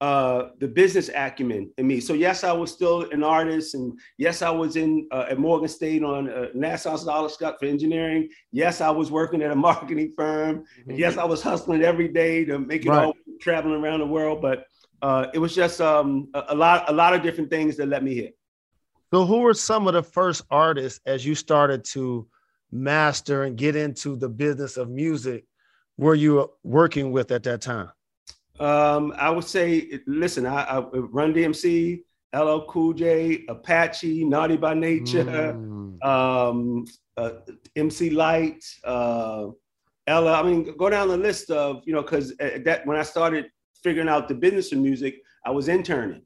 uh, 0.00 0.48
the 0.58 0.68
business 0.68 1.10
acumen 1.14 1.70
in 1.76 1.86
me. 1.86 2.00
So 2.00 2.14
yes, 2.14 2.42
I 2.42 2.52
was 2.52 2.72
still 2.72 3.10
an 3.10 3.22
artist, 3.22 3.74
and 3.74 3.98
yes, 4.16 4.40
I 4.40 4.48
was 4.48 4.76
in 4.76 5.06
uh, 5.12 5.26
at 5.28 5.38
Morgan 5.38 5.68
State 5.68 6.02
on 6.02 6.30
uh, 6.30 6.46
NASA 6.56 6.98
Scholarship 6.98 7.58
for 7.58 7.66
engineering. 7.66 8.30
Yes, 8.50 8.80
I 8.80 8.90
was 8.90 9.10
working 9.10 9.42
at 9.42 9.50
a 9.50 9.56
marketing 9.68 10.12
firm. 10.16 10.64
Mm-hmm. 10.80 10.92
yes, 10.92 11.18
I 11.18 11.24
was 11.24 11.42
hustling 11.42 11.82
every 11.82 12.08
day 12.08 12.44
to 12.46 12.58
make 12.58 12.86
it 12.86 12.88
right. 12.88 13.04
all 13.04 13.14
traveling 13.40 13.82
around 13.82 14.00
the 14.00 14.06
world. 14.06 14.40
But 14.40 14.64
uh, 15.02 15.26
it 15.34 15.38
was 15.38 15.54
just 15.54 15.80
um, 15.80 16.28
a, 16.32 16.44
a, 16.48 16.54
lot, 16.54 16.88
a 16.88 16.92
lot 16.92 17.14
of 17.14 17.22
different 17.22 17.50
things 17.50 17.76
that 17.76 17.88
let 17.88 18.02
me 18.02 18.14
hit. 18.14 18.38
So, 19.12 19.26
who 19.26 19.40
were 19.40 19.54
some 19.54 19.86
of 19.86 19.92
the 19.94 20.02
first 20.02 20.44
artists 20.50 21.00
as 21.04 21.26
you 21.26 21.34
started 21.34 21.84
to 21.86 22.26
master 22.72 23.42
and 23.42 23.56
get 23.56 23.76
into 23.76 24.16
the 24.16 24.28
business 24.28 24.76
of 24.76 24.88
music? 24.88 25.44
Were 25.98 26.14
you 26.14 26.50
working 26.62 27.12
with 27.12 27.32
at 27.32 27.42
that 27.42 27.60
time? 27.60 27.90
Um, 28.60 29.14
I 29.16 29.30
would 29.30 29.44
say, 29.44 30.00
listen, 30.06 30.44
I, 30.44 30.64
I 30.64 30.78
Run 30.78 31.32
DMC, 31.32 32.02
LL 32.34 32.66
Cool 32.68 32.92
J, 32.92 33.44
Apache, 33.48 34.24
Naughty 34.24 34.58
by 34.58 34.74
Nature, 34.74 35.24
mm. 35.24 36.04
um, 36.04 36.84
uh, 37.16 37.30
MC 37.74 38.10
Lyte, 38.10 38.64
uh, 38.84 39.46
Ella. 40.06 40.40
I 40.40 40.42
mean, 40.42 40.76
go 40.76 40.90
down 40.90 41.08
the 41.08 41.16
list 41.16 41.50
of 41.50 41.82
you 41.86 41.94
know 41.94 42.02
because 42.02 42.36
that 42.36 42.82
when 42.84 42.98
I 42.98 43.02
started 43.02 43.46
figuring 43.82 44.08
out 44.08 44.28
the 44.28 44.34
business 44.34 44.72
of 44.72 44.78
music, 44.78 45.22
I 45.46 45.50
was 45.50 45.68
interning, 45.68 46.22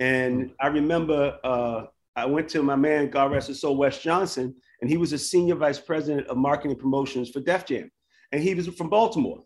and 0.00 0.46
mm. 0.46 0.54
I 0.60 0.66
remember 0.66 1.38
uh, 1.44 1.84
I 2.16 2.26
went 2.26 2.48
to 2.50 2.62
my 2.62 2.76
man, 2.76 3.08
God 3.08 3.30
rest 3.30 3.46
his 3.46 3.60
soul, 3.60 3.76
Wes 3.76 4.02
Johnson, 4.02 4.54
and 4.80 4.90
he 4.90 4.96
was 4.96 5.12
a 5.12 5.18
senior 5.18 5.54
vice 5.54 5.78
president 5.78 6.26
of 6.26 6.36
marketing 6.36 6.76
promotions 6.76 7.30
for 7.30 7.38
Def 7.38 7.66
Jam, 7.66 7.90
and 8.32 8.42
he 8.42 8.54
was 8.54 8.66
from 8.66 8.90
Baltimore. 8.90 9.44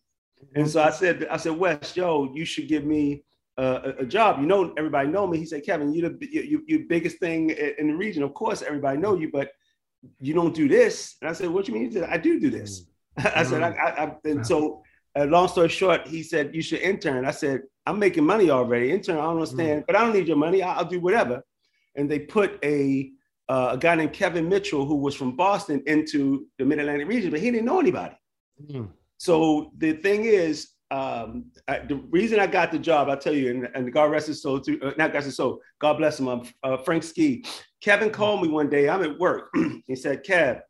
And 0.54 0.68
so 0.68 0.82
I 0.82 0.90
said, 0.90 1.26
I 1.30 1.36
said, 1.36 1.52
Wes, 1.52 1.96
yo, 1.96 2.32
you 2.34 2.44
should 2.44 2.68
give 2.68 2.84
me 2.84 3.24
a, 3.56 3.94
a, 4.00 4.06
job. 4.06 4.40
You 4.40 4.46
know, 4.46 4.72
everybody 4.76 5.08
know 5.08 5.26
me. 5.26 5.38
He 5.38 5.46
said, 5.46 5.64
Kevin, 5.64 5.92
you're 5.92 6.10
the 6.10 6.28
you, 6.30 6.62
you 6.66 6.86
biggest 6.88 7.18
thing 7.18 7.50
in 7.50 7.88
the 7.88 7.94
region. 7.94 8.22
Of 8.22 8.34
course, 8.34 8.62
everybody 8.62 8.98
know 8.98 9.14
you, 9.14 9.30
but 9.32 9.52
you 10.20 10.34
don't 10.34 10.54
do 10.54 10.68
this. 10.68 11.16
And 11.20 11.30
I 11.30 11.32
said, 11.32 11.48
what 11.48 11.64
do 11.64 11.72
you 11.72 11.78
mean? 11.78 11.92
Said, 11.92 12.08
I 12.10 12.16
do 12.16 12.40
do 12.40 12.50
this. 12.50 12.86
I 13.16 13.42
said, 13.44 13.62
I, 13.62 13.70
I, 13.70 14.04
I 14.04 14.16
and 14.24 14.46
so 14.46 14.82
uh, 15.18 15.24
long 15.24 15.48
story 15.48 15.68
short, 15.68 16.06
he 16.06 16.22
said, 16.22 16.54
you 16.54 16.62
should 16.62 16.80
intern. 16.80 17.24
I 17.24 17.30
said, 17.30 17.62
I'm 17.86 17.98
making 17.98 18.24
money 18.24 18.50
already. 18.50 18.90
Intern, 18.90 19.18
I 19.18 19.22
don't 19.22 19.36
understand, 19.36 19.82
mm 19.82 19.86
but 19.86 19.96
I 19.96 20.00
don't 20.00 20.14
need 20.14 20.28
your 20.28 20.36
money. 20.36 20.62
I'll, 20.62 20.78
I'll 20.78 20.84
do 20.84 21.00
whatever. 21.00 21.42
And 21.96 22.10
they 22.10 22.20
put 22.20 22.58
a 22.64 23.10
uh, 23.48 23.70
a 23.72 23.76
guy 23.76 23.94
named 23.96 24.12
Kevin 24.12 24.48
Mitchell, 24.48 24.86
who 24.86 24.94
was 24.94 25.14
from 25.14 25.36
Boston, 25.36 25.82
into 25.86 26.46
the 26.58 26.64
Mid 26.64 26.78
Atlantic 26.78 27.08
region, 27.08 27.30
but 27.30 27.40
he 27.40 27.50
didn't 27.50 27.66
know 27.66 27.80
anybody. 27.80 28.16
mm 28.64 28.88
so 29.22 29.70
the 29.78 29.92
thing 29.92 30.24
is, 30.24 30.70
um, 30.90 31.44
I, 31.68 31.78
the 31.78 31.94
reason 32.10 32.40
I 32.40 32.48
got 32.48 32.72
the 32.72 32.78
job, 32.80 33.08
I'll 33.08 33.16
tell 33.16 33.32
you, 33.32 33.50
and, 33.50 33.68
and 33.72 33.92
God 33.92 34.10
rest 34.10 34.26
his 34.26 34.42
soul, 34.42 34.58
too, 34.58 34.80
uh, 34.82 34.94
not 34.98 35.12
God 35.12 35.14
rest 35.14 35.26
his 35.26 35.36
soul, 35.36 35.60
God 35.78 35.94
bless 35.98 36.18
him, 36.18 36.26
um, 36.26 36.42
uh, 36.64 36.76
Frank 36.78 37.04
Ski. 37.04 37.44
Kevin 37.80 38.10
called 38.10 38.42
me 38.42 38.48
one 38.48 38.68
day, 38.68 38.88
I'm 38.88 39.04
at 39.04 39.16
work. 39.20 39.54
he 39.86 39.94
said, 39.94 40.24
Kev, 40.24 40.60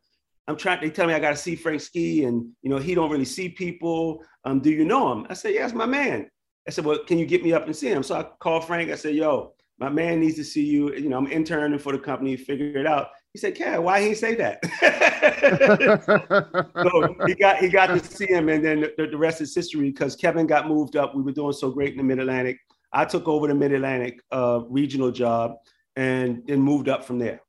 I'm 0.47 0.55
trying, 0.55 0.81
they 0.81 0.91
tell 0.91 1.07
me 1.07 1.15
I 1.15 1.19
got 1.19 1.31
to 1.31 1.35
see 1.35 1.55
Frank 1.55 1.81
Ski 1.81 2.25
and, 2.25 2.47
you 2.61 2.69
know, 2.69 2.77
he 2.77 2.93
don't 2.93 3.09
really 3.09 3.25
see 3.25 3.49
people. 3.49 4.23
Um, 4.45 4.59
do 4.59 4.69
you 4.69 4.85
know 4.85 5.11
him? 5.11 5.25
I 5.31 5.33
said, 5.33 5.55
yes, 5.55 5.73
my 5.73 5.87
man. 5.87 6.29
I 6.67 6.71
said, 6.71 6.85
well, 6.85 6.99
can 7.07 7.17
you 7.17 7.25
get 7.25 7.43
me 7.43 7.53
up 7.53 7.65
and 7.65 7.75
see 7.75 7.89
him? 7.89 8.03
So 8.03 8.13
I 8.15 8.27
called 8.39 8.65
Frank. 8.65 8.91
I 8.91 8.95
said, 8.95 9.15
yo, 9.15 9.55
my 9.79 9.89
man 9.89 10.19
needs 10.19 10.35
to 10.35 10.43
see 10.43 10.63
you. 10.63 10.93
You 10.93 11.09
know, 11.09 11.17
I'm 11.17 11.25
interning 11.25 11.79
for 11.79 11.91
the 11.91 11.97
company, 11.97 12.37
figure 12.37 12.77
it 12.77 12.85
out. 12.85 13.07
He 13.33 13.39
said, 13.39 13.55
"Cat, 13.55 13.81
why 13.81 14.01
he 14.01 14.13
say 14.13 14.35
that?" 14.35 14.63
so 16.83 17.15
he 17.25 17.33
got 17.33 17.57
he 17.57 17.67
got 17.67 17.87
to 17.87 17.99
see 17.99 18.27
him, 18.27 18.49
and 18.49 18.63
then 18.63 18.81
the, 18.95 19.07
the 19.07 19.17
rest 19.17 19.41
is 19.41 19.55
history 19.55 19.89
because 19.89 20.15
Kevin 20.15 20.45
got 20.45 20.67
moved 20.67 20.95
up. 20.95 21.15
We 21.15 21.23
were 21.23 21.31
doing 21.31 21.53
so 21.53 21.71
great 21.71 21.91
in 21.91 21.97
the 21.97 22.03
Mid 22.03 22.19
Atlantic. 22.19 22.59
I 22.91 23.05
took 23.05 23.27
over 23.27 23.47
the 23.47 23.55
Mid 23.55 23.73
Atlantic 23.73 24.19
uh, 24.31 24.61
regional 24.69 25.11
job, 25.11 25.55
and 25.95 26.43
then 26.45 26.61
moved 26.61 26.87
up 26.87 27.03
from 27.03 27.17
there. 27.17 27.41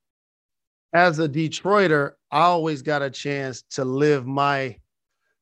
As 0.95 1.19
a 1.19 1.29
Detroiter, 1.29 2.12
I 2.31 2.43
always 2.43 2.81
got 2.81 3.03
a 3.03 3.11
chance 3.11 3.62
to 3.73 3.85
live 3.85 4.26
my 4.26 4.79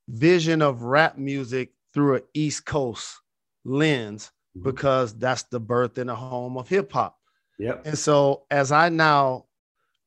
vision 0.09 0.61
of 0.61 0.83
rap 0.83 1.19
music 1.19 1.71
through 1.95 2.17
an 2.17 2.23
East 2.35 2.65
Coast 2.65 3.21
lens 3.65 4.33
mm-hmm. 4.57 4.69
because 4.69 5.15
that's 5.15 5.45
the 5.45 5.61
birth 5.61 5.99
and 5.99 6.11
the 6.11 6.17
home 6.17 6.57
of 6.57 6.69
hip 6.69 6.93
hop. 6.93 7.17
Yep. 7.59 7.87
And 7.87 7.99
so 7.99 8.45
as 8.51 8.73
I 8.73 8.89
now 8.89 9.47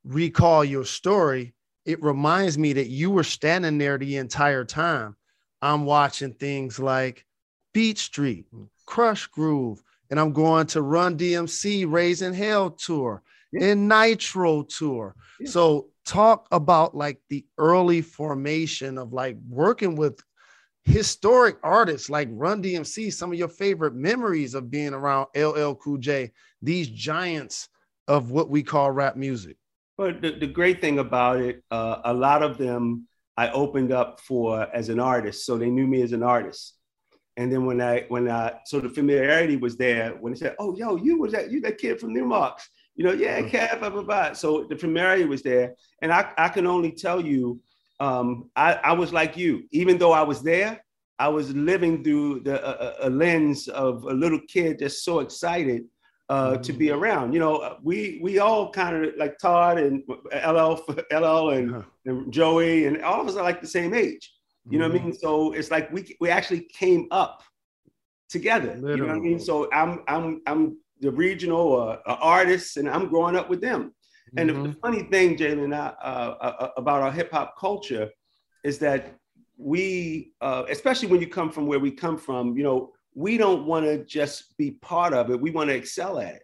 recall 0.05 0.63
your 0.63 0.85
story, 0.85 1.53
it 1.85 2.01
reminds 2.01 2.57
me 2.57 2.73
that 2.73 2.87
you 2.87 3.11
were 3.11 3.23
standing 3.23 3.77
there 3.77 3.97
the 3.97 4.17
entire 4.17 4.63
time. 4.63 5.15
I'm 5.61 5.85
watching 5.85 6.33
things 6.33 6.79
like 6.79 7.25
Beat 7.73 7.97
Street, 7.97 8.45
Krush 8.87 9.29
Groove, 9.31 9.81
and 10.09 10.19
I'm 10.19 10.31
going 10.31 10.67
to 10.67 10.81
Run 10.81 11.17
DMC 11.17 11.91
Raising 11.91 12.33
Hell 12.33 12.71
tour 12.71 13.23
yeah. 13.51 13.67
and 13.67 13.87
Nitro 13.87 14.63
tour. 14.63 15.15
Yeah. 15.39 15.49
So 15.49 15.87
talk 16.05 16.47
about 16.51 16.95
like 16.95 17.19
the 17.29 17.45
early 17.57 18.01
formation 18.01 18.97
of 18.97 19.13
like 19.13 19.37
working 19.49 19.95
with 19.95 20.21
historic 20.83 21.57
artists 21.63 22.09
like 22.09 22.29
Run 22.31 22.61
DMC, 22.61 23.11
some 23.11 23.31
of 23.31 23.39
your 23.39 23.47
favorite 23.47 23.95
memories 23.95 24.53
of 24.53 24.69
being 24.69 24.93
around 24.93 25.27
LL 25.35 25.73
Cool 25.73 25.97
J, 25.97 26.31
these 26.61 26.87
giants 26.87 27.69
of 28.07 28.29
what 28.29 28.49
we 28.49 28.61
call 28.61 28.91
rap 28.91 29.15
music. 29.15 29.57
But 29.97 30.21
the, 30.21 30.31
the 30.31 30.47
great 30.47 30.81
thing 30.81 30.99
about 30.99 31.39
it, 31.39 31.63
uh, 31.71 32.01
a 32.03 32.13
lot 32.13 32.43
of 32.43 32.57
them 32.57 33.07
I 33.37 33.49
opened 33.51 33.91
up 33.91 34.19
for 34.19 34.67
as 34.73 34.89
an 34.89 34.99
artist, 34.99 35.45
so 35.45 35.57
they 35.57 35.69
knew 35.69 35.87
me 35.87 36.01
as 36.01 36.11
an 36.11 36.23
artist. 36.23 36.73
And 37.37 37.51
then 37.51 37.65
when 37.65 37.81
I 37.81 38.05
when 38.07 38.29
I 38.29 38.59
so 38.65 38.79
the 38.79 38.89
familiarity 38.89 39.57
was 39.57 39.77
there 39.77 40.11
when 40.11 40.33
they 40.33 40.39
said, 40.39 40.55
"Oh, 40.57 40.75
yo, 40.75 40.95
you 40.95 41.19
was 41.19 41.33
that 41.33 41.51
you 41.51 41.59
that 41.61 41.77
kid 41.77 41.99
from 41.99 42.13
Numarx," 42.13 42.61
You 42.95 43.03
know, 43.03 43.11
yeah, 43.11 43.41
Kev, 43.41 43.79
blah, 43.79 43.89
blah, 43.89 44.03
blah. 44.03 44.33
So 44.33 44.65
the 44.69 44.77
familiarity 44.77 45.25
was 45.25 45.41
there. 45.41 45.75
And 46.01 46.13
I, 46.13 46.31
I 46.37 46.49
can 46.49 46.65
only 46.65 46.91
tell 46.91 47.19
you, 47.19 47.59
um, 47.99 48.49
I, 48.55 48.73
I 48.75 48.93
was 48.93 49.11
like 49.11 49.35
you, 49.35 49.63
even 49.71 49.97
though 49.97 50.13
I 50.13 50.21
was 50.21 50.41
there, 50.41 50.81
I 51.19 51.27
was 51.27 51.53
living 51.53 52.03
through 52.03 52.41
the 52.41 53.03
a, 53.03 53.07
a 53.07 53.09
lens 53.09 53.67
of 53.67 54.03
a 54.03 54.13
little 54.13 54.39
kid 54.47 54.79
that's 54.79 55.03
so 55.03 55.19
excited 55.19 55.83
uh, 56.29 56.57
to 56.57 56.73
be 56.73 56.87
mm-hmm. 56.87 56.99
around. 56.99 57.33
You 57.33 57.39
know, 57.39 57.77
we 57.83 58.19
we 58.21 58.39
all 58.39 58.71
kind 58.71 59.05
of 59.05 59.13
like 59.17 59.37
Todd 59.37 59.77
and 59.77 60.03
LL, 60.33 60.81
LL 61.11 61.49
and, 61.57 61.83
and, 62.05 62.31
Joey, 62.31 62.85
and 62.85 63.01
all 63.01 63.21
of 63.21 63.27
us 63.27 63.35
are 63.35 63.43
like 63.43 63.61
the 63.61 63.67
same 63.67 63.93
age. 63.93 64.31
You 64.69 64.79
know 64.79 64.85
mm-hmm. 64.85 64.93
what 64.93 65.01
I 65.01 65.03
mean? 65.03 65.13
Mm-hmm. 65.13 65.19
So 65.19 65.53
it's 65.53 65.71
like 65.71 65.91
we 65.91 66.15
we 66.19 66.29
actually 66.29 66.61
came 66.73 67.07
up 67.11 67.43
together. 68.29 68.75
Literally. 68.75 68.91
You 68.91 68.97
know 68.97 69.07
what 69.07 69.17
I 69.17 69.19
mean? 69.19 69.39
So 69.39 69.69
I'm 69.71 70.03
I'm 70.07 70.41
I'm 70.47 70.77
the 70.99 71.11
regional 71.11 71.79
uh, 71.79 71.97
uh, 72.05 72.17
artists, 72.21 72.77
and 72.77 72.89
I'm 72.89 73.07
growing 73.07 73.35
up 73.35 73.49
with 73.49 73.61
them. 73.61 73.83
Mm-hmm. 73.83 74.39
And 74.39 74.49
the, 74.49 74.53
the, 74.53 74.59
mm-hmm. 74.59 74.79
funny 74.79 75.03
thing, 75.03 75.37
Jalen, 75.37 75.73
uh, 75.73 75.93
uh, 76.01 76.35
uh, 76.41 76.69
about 76.77 77.01
our 77.03 77.11
hip 77.11 77.31
hop 77.31 77.57
culture 77.57 78.09
is 78.63 78.79
that 78.79 79.17
we, 79.57 80.33
uh, 80.41 80.63
especially 80.69 81.07
when 81.07 81.21
you 81.21 81.27
come 81.27 81.51
from 81.51 81.67
where 81.67 81.79
we 81.79 81.91
come 81.91 82.17
from, 82.17 82.57
you 82.57 82.63
know, 82.63 82.91
we 83.15 83.37
don't 83.37 83.65
want 83.65 83.85
to 83.85 84.03
just 84.03 84.55
be 84.57 84.71
part 84.71 85.13
of 85.13 85.31
it. 85.31 85.39
We 85.39 85.51
want 85.51 85.69
to 85.69 85.75
excel 85.75 86.19
at 86.19 86.35
it. 86.35 86.43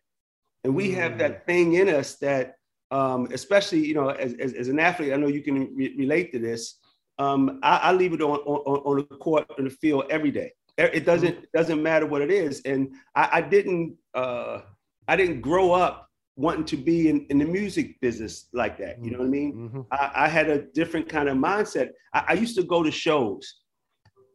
And 0.64 0.74
we 0.74 0.90
mm. 0.90 0.96
have 0.96 1.18
that 1.20 1.44
mm. 1.44 1.46
thing 1.46 1.74
in 1.74 1.90
us 1.90 2.16
that, 2.18 2.56
um, 2.90 3.28
especially, 3.32 3.86
you 3.86 3.94
know, 3.94 4.10
as, 4.10 4.34
as, 4.36 4.54
as, 4.54 4.68
an 4.70 4.80
athlete, 4.80 5.14
I 5.14 5.18
know 5.18 5.28
you 5.28 5.42
can 5.42 5.76
re- 5.76 5.96
relate 5.98 6.32
to 6.32 6.40
this. 6.40 6.78
Um, 7.20 7.60
I, 7.62 7.78
I, 7.78 7.92
leave 7.94 8.14
it 8.14 8.22
on, 8.22 8.38
on, 8.38 8.78
on 8.86 9.08
the 9.10 9.16
court, 9.18 9.46
on 9.58 9.66
the 9.66 9.70
field 9.70 10.06
every 10.10 10.32
day. 10.32 10.52
It 10.78 11.06
doesn't, 11.06 11.42
mm. 11.42 11.46
doesn't 11.54 11.84
matter 11.84 12.06
what 12.06 12.22
it 12.22 12.32
is. 12.32 12.62
And 12.62 12.94
I, 13.16 13.30
I 13.34 13.42
didn't, 13.42 13.98
uh, 14.14 14.62
I 15.08 15.16
didn't 15.16 15.42
grow 15.42 15.74
up 15.74 16.10
wanting 16.38 16.66
to 16.66 16.78
be 16.78 17.10
in, 17.10 17.26
in 17.30 17.38
the 17.38 17.46
music 17.46 18.00
business 18.00 18.48
like 18.54 18.78
that. 18.78 19.04
You 19.04 19.12
know 19.12 19.20
what 19.20 19.28
I 19.28 19.30
mean? 19.30 19.54
Mm-hmm. 19.54 19.82
I, 19.92 20.12
I, 20.16 20.28
had 20.28 20.50
a 20.50 20.64
different 20.74 21.10
kind 21.10 21.28
of 21.28 21.38
mindset. 21.38 21.90
I, 22.14 22.26
I 22.30 22.34
used 22.34 22.56
to 22.56 22.64
go 22.64 22.82
to 22.82 22.90
shows 22.90 23.62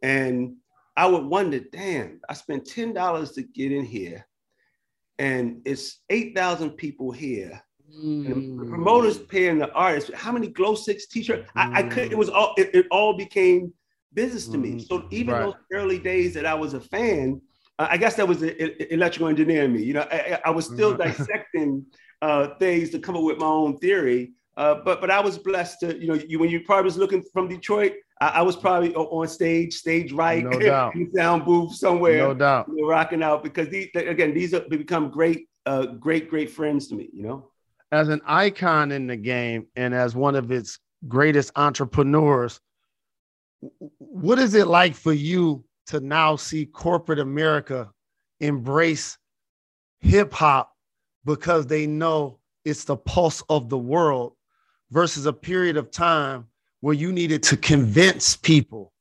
and 0.02 0.54
I 0.96 1.06
would 1.06 1.24
wonder, 1.24 1.60
damn, 1.60 2.20
I 2.28 2.34
spent 2.34 2.64
$10 2.64 3.34
to 3.34 3.42
get 3.42 3.72
in 3.72 3.84
here 3.84 4.26
and 5.18 5.62
it's 5.64 6.00
8,000 6.10 6.70
people 6.70 7.10
here. 7.12 7.62
Mm. 7.90 8.26
And 8.26 8.60
the 8.60 8.64
mm. 8.64 8.68
promoters 8.68 9.18
paying 9.18 9.58
the 9.58 9.72
artists. 9.72 10.10
How 10.14 10.32
many 10.32 10.48
glow 10.48 10.74
six 10.74 11.06
t-shirts? 11.06 11.48
Mm. 11.56 11.74
I, 11.74 11.78
I 11.78 11.82
could, 11.84 12.12
it 12.12 12.18
was 12.18 12.28
all, 12.28 12.54
it, 12.56 12.74
it 12.74 12.86
all 12.90 13.16
became 13.16 13.72
business 14.12 14.46
to 14.48 14.58
mm. 14.58 14.62
me. 14.62 14.84
So 14.84 15.06
even 15.10 15.34
right. 15.34 15.44
those 15.44 15.54
early 15.72 15.98
days 15.98 16.34
that 16.34 16.46
I 16.46 16.54
was 16.54 16.74
a 16.74 16.80
fan, 16.80 17.40
uh, 17.78 17.88
I 17.90 17.96
guess 17.96 18.16
that 18.16 18.28
was 18.28 18.40
the 18.40 18.92
electrical 18.92 19.28
engineering 19.28 19.72
me. 19.72 19.82
You 19.82 19.94
know, 19.94 20.08
I, 20.10 20.40
I 20.44 20.50
was 20.50 20.66
still 20.66 20.94
mm. 20.94 20.98
dissecting 21.04 21.86
uh, 22.22 22.48
things 22.58 22.90
to 22.90 22.98
come 22.98 23.16
up 23.16 23.22
with 23.22 23.38
my 23.38 23.46
own 23.46 23.78
theory. 23.78 24.32
Uh, 24.56 24.76
but 24.84 25.02
but 25.02 25.10
I 25.10 25.20
was 25.20 25.38
blessed 25.38 25.80
to, 25.80 25.98
you 25.98 26.08
know, 26.08 26.14
you, 26.14 26.38
when 26.38 26.48
you 26.48 26.60
probably 26.60 26.84
was 26.84 26.96
looking 26.96 27.22
from 27.32 27.46
Detroit, 27.46 27.92
I, 28.20 28.28
I 28.28 28.42
was 28.42 28.56
probably 28.56 28.94
on 28.94 29.28
stage, 29.28 29.74
stage 29.74 30.12
right, 30.12 30.44
no 30.44 30.58
doubt. 30.58 30.94
sound 31.14 31.44
booth 31.44 31.74
somewhere, 31.74 32.18
no 32.18 32.34
doubt, 32.34 32.68
you 32.68 32.82
know, 32.82 32.88
rocking 32.88 33.22
out 33.22 33.42
because 33.42 33.68
these 33.68 33.88
again 33.94 34.34
these 34.34 34.52
have 34.52 34.68
become 34.68 35.10
great, 35.10 35.48
uh, 35.66 35.86
great, 35.86 36.30
great 36.30 36.50
friends 36.50 36.88
to 36.88 36.94
me. 36.94 37.08
You 37.12 37.22
know, 37.22 37.50
as 37.92 38.08
an 38.08 38.20
icon 38.26 38.92
in 38.92 39.06
the 39.06 39.16
game 39.16 39.66
and 39.76 39.94
as 39.94 40.14
one 40.14 40.34
of 40.34 40.50
its 40.50 40.78
greatest 41.08 41.52
entrepreneurs, 41.56 42.60
what 43.98 44.38
is 44.38 44.54
it 44.54 44.66
like 44.66 44.94
for 44.94 45.12
you 45.12 45.64
to 45.86 46.00
now 46.00 46.36
see 46.36 46.66
corporate 46.66 47.18
America 47.18 47.90
embrace 48.40 49.18
hip 50.00 50.32
hop 50.32 50.72
because 51.24 51.66
they 51.66 51.86
know 51.86 52.38
it's 52.64 52.84
the 52.84 52.96
pulse 52.96 53.42
of 53.48 53.68
the 53.68 53.78
world 53.78 54.32
versus 54.90 55.26
a 55.26 55.32
period 55.32 55.76
of 55.76 55.90
time 55.90 56.46
where 56.80 56.94
you 56.94 57.12
needed 57.12 57.42
to 57.44 57.56
convince 57.56 58.36
people 58.36 58.92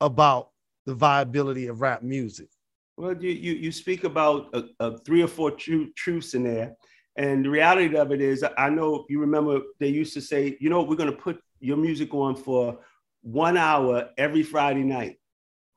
about 0.00 0.50
the 0.86 0.94
viability 0.94 1.66
of 1.66 1.80
rap 1.80 2.02
music? 2.02 2.48
Well, 2.96 3.16
you 3.16 3.30
you, 3.30 3.52
you 3.54 3.72
speak 3.72 4.04
about 4.04 4.54
a, 4.54 4.64
a 4.80 4.98
three 4.98 5.22
or 5.22 5.28
four 5.28 5.50
truths 5.50 6.34
in 6.34 6.44
there. 6.44 6.76
And 7.16 7.44
the 7.44 7.50
reality 7.50 7.96
of 7.96 8.10
it 8.10 8.20
is, 8.20 8.44
I 8.58 8.68
know 8.70 9.04
you 9.08 9.20
remember 9.20 9.60
they 9.78 9.88
used 9.88 10.14
to 10.14 10.20
say, 10.20 10.56
you 10.60 10.68
know, 10.68 10.82
we're 10.82 10.96
going 10.96 11.10
to 11.10 11.16
put 11.16 11.40
your 11.60 11.76
music 11.76 12.12
on 12.12 12.34
for 12.34 12.80
one 13.22 13.56
hour 13.56 14.10
every 14.18 14.42
Friday 14.42 14.82
night. 14.82 15.18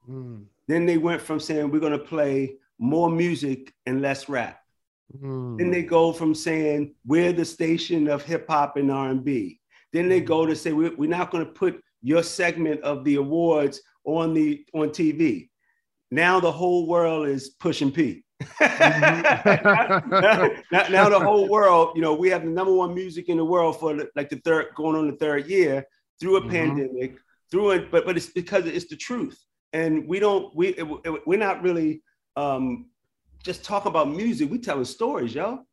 Mm. 0.10 0.45
Then 0.67 0.86
they 0.86 0.97
went 0.97 1.21
from 1.21 1.39
saying 1.39 1.69
we're 1.69 1.80
going 1.80 1.91
to 1.91 2.00
play 2.00 2.56
more 2.80 3.10
music 3.10 3.73
and 3.86 4.02
less 4.02 4.28
rap. 4.28 4.60
Mm. 5.21 5.58
Then 5.58 5.71
they 5.71 5.84
go 5.84 6.12
from 6.12 6.36
saying 6.36 6.95
we're 7.06 7.34
the 7.34 7.45
station 7.45 8.08
of 8.08 8.23
hip 8.23 8.47
hop 8.50 8.78
and 8.78 8.91
R&B. 8.91 9.60
Then 9.93 10.10
they 10.10 10.21
go 10.21 10.45
to 10.45 10.56
say 10.56 10.73
we're, 10.73 10.95
we're 10.95 11.10
not 11.10 11.32
going 11.32 11.45
to 11.45 11.52
put 11.52 11.82
your 12.02 12.23
segment 12.23 12.82
of 12.82 13.04
the 13.04 13.15
awards 13.15 13.82
on 14.06 14.34
the 14.34 14.65
on 14.73 14.89
TV. 14.89 15.50
Now 16.12 16.39
the 16.39 16.52
whole 16.52 16.88
world 16.88 17.28
is 17.28 17.50
pushing 17.50 17.91
P. 17.91 18.23
Mm-hmm. 18.41 20.10
now, 20.71 20.88
now, 20.89 21.10
the 21.10 21.19
whole 21.19 21.50
world, 21.50 21.93
you 21.95 22.02
know, 22.02 22.13
we 22.13 22.30
have 22.30 22.43
the 22.43 22.50
number 22.50 22.73
one 22.73 22.93
music 22.93 23.30
in 23.30 23.38
the 23.38 23.45
world 23.45 23.80
for 23.80 23.97
like 24.15 24.30
the 24.30 24.38
third, 24.38 24.67
going 24.76 24.95
on 24.95 25.08
the 25.08 25.15
third 25.17 25.47
year 25.47 25.86
through 26.19 26.38
a 26.38 26.41
mm-hmm. 26.41 26.52
pandemic, 26.52 27.17
through 27.50 27.71
it, 27.71 27.91
but 27.91 28.06
but 28.06 28.15
it's 28.17 28.28
because 28.30 28.65
it's 28.65 28.88
the 28.88 28.95
truth, 28.95 29.43
and 29.73 30.08
we 30.08 30.19
don't 30.19 30.56
we 30.56 30.76
we're 31.26 31.39
not 31.39 31.63
really 31.63 32.04
um, 32.36 32.88
just 33.43 33.63
talk 33.63 33.86
about 33.86 34.10
music. 34.10 34.52
We 34.52 34.60
telling 34.60 34.86
stories, 34.86 35.34
yo. 35.34 35.65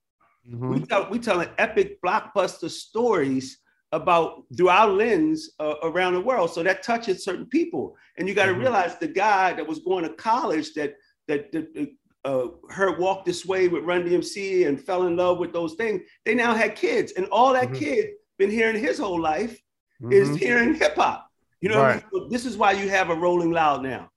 Mm-hmm. 0.48 0.72
We 0.72 0.80
tell 0.80 1.10
we 1.10 1.18
telling 1.18 1.48
epic 1.58 2.00
blockbuster 2.02 2.70
stories 2.70 3.58
about 3.94 4.44
through 4.56 4.68
our 4.68 4.88
lens 4.88 5.50
uh, 5.60 5.74
around 5.82 6.14
the 6.14 6.20
world. 6.20 6.50
So 6.50 6.62
that 6.62 6.82
touches 6.82 7.24
certain 7.24 7.46
people, 7.46 7.96
and 8.18 8.28
you 8.28 8.34
got 8.34 8.46
to 8.46 8.52
mm-hmm. 8.52 8.62
realize 8.62 8.98
the 8.98 9.08
guy 9.08 9.52
that 9.52 9.66
was 9.66 9.78
going 9.80 10.04
to 10.04 10.10
college 10.10 10.74
that 10.74 10.94
that, 11.28 11.52
that 11.52 11.88
uh, 12.24 12.48
heard 12.70 12.98
"Walk 12.98 13.24
This 13.24 13.46
Way" 13.46 13.68
with 13.68 13.84
Run 13.84 14.04
DMC 14.04 14.66
and 14.66 14.80
fell 14.80 15.06
in 15.06 15.16
love 15.16 15.38
with 15.38 15.52
those 15.52 15.74
things. 15.74 16.02
They 16.24 16.34
now 16.34 16.54
had 16.54 16.74
kids, 16.76 17.12
and 17.12 17.26
all 17.26 17.52
that 17.52 17.66
mm-hmm. 17.66 17.74
kid 17.74 18.10
been 18.38 18.50
hearing 18.50 18.78
his 18.78 18.98
whole 18.98 19.20
life 19.20 19.60
mm-hmm. 20.02 20.12
is 20.12 20.36
hearing 20.36 20.74
hip 20.74 20.96
hop. 20.96 21.30
You 21.60 21.70
know, 21.70 21.80
right. 21.80 21.90
I 21.90 21.94
mean? 21.94 22.04
so 22.12 22.28
this 22.28 22.44
is 22.44 22.56
why 22.56 22.72
you 22.72 22.88
have 22.88 23.10
a 23.10 23.14
Rolling 23.14 23.52
Loud 23.52 23.82
now. 23.82 24.10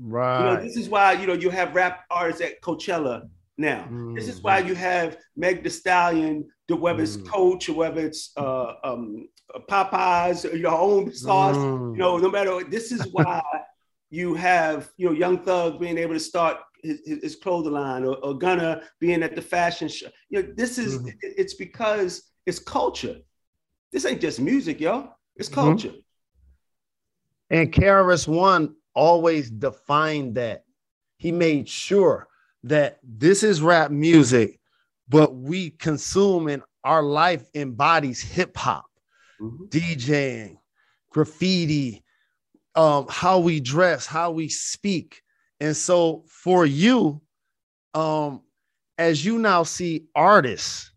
Right. 0.00 0.38
You 0.38 0.44
know, 0.44 0.62
this 0.62 0.76
is 0.76 0.88
why 0.88 1.12
you 1.12 1.26
know 1.26 1.34
you 1.34 1.50
have 1.50 1.74
rap 1.74 2.04
artists 2.10 2.42
at 2.42 2.60
Coachella 2.62 3.28
now. 3.60 3.86
Mm. 3.90 4.14
This 4.14 4.26
is 4.26 4.42
why 4.42 4.62
mm. 4.62 4.68
you 4.68 4.74
have 4.74 5.18
Meg 5.36 5.62
Thee 5.62 5.68
Stallion, 5.68 6.48
whether 6.68 7.02
it's 7.02 7.16
mm. 7.16 7.28
Coach 7.28 7.68
or 7.68 7.74
whether 7.74 8.04
it's 8.04 8.32
uh, 8.36 8.72
um, 8.82 9.28
Popeyes, 9.68 10.50
or 10.50 10.56
your 10.56 10.72
own 10.72 11.12
sauce. 11.12 11.56
Mm. 11.56 11.92
You 11.92 11.98
know, 11.98 12.16
no 12.16 12.30
matter. 12.30 12.64
This 12.64 12.90
is 12.90 13.06
why 13.12 13.42
you 14.10 14.34
have 14.34 14.90
you 14.96 15.06
know 15.06 15.12
Young 15.12 15.38
Thug 15.44 15.78
being 15.78 15.98
able 15.98 16.14
to 16.14 16.20
start 16.20 16.58
his, 16.82 17.00
his 17.04 17.36
clothing 17.36 17.74
line, 17.74 18.04
or, 18.04 18.16
or 18.16 18.36
Gunna 18.36 18.82
being 18.98 19.22
at 19.22 19.36
the 19.36 19.42
fashion 19.42 19.88
show. 19.88 20.08
You 20.30 20.42
know, 20.42 20.52
this 20.56 20.78
is 20.78 20.98
mm-hmm. 20.98 21.10
it's 21.22 21.54
because 21.54 22.30
it's 22.46 22.58
culture. 22.58 23.16
This 23.92 24.06
ain't 24.06 24.20
just 24.20 24.40
music, 24.40 24.80
yo. 24.80 25.10
It's 25.36 25.48
mm-hmm. 25.48 25.60
culture. 25.60 25.88
Mm-hmm. 25.88 25.98
And 27.52 27.72
KRS 27.72 28.26
One 28.26 28.76
always 28.94 29.50
defined 29.50 30.36
that. 30.36 30.64
He 31.18 31.32
made 31.32 31.68
sure 31.68 32.29
that 32.64 32.98
this 33.02 33.42
is 33.42 33.62
rap 33.62 33.90
music, 33.90 34.60
but 35.08 35.34
we 35.34 35.70
consume 35.70 36.48
and 36.48 36.62
our 36.84 37.02
life 37.02 37.44
embodies 37.54 38.20
hip 38.20 38.56
hop, 38.56 38.86
mm-hmm. 39.40 39.64
DJing, 39.66 40.58
graffiti, 41.10 42.04
um, 42.74 43.06
how 43.08 43.38
we 43.38 43.60
dress, 43.60 44.06
how 44.06 44.30
we 44.30 44.48
speak. 44.48 45.22
And 45.60 45.76
so 45.76 46.24
for 46.28 46.64
you, 46.64 47.20
um, 47.94 48.42
as 48.98 49.24
you 49.24 49.38
now 49.38 49.62
see 49.62 50.06
artists, 50.14 50.92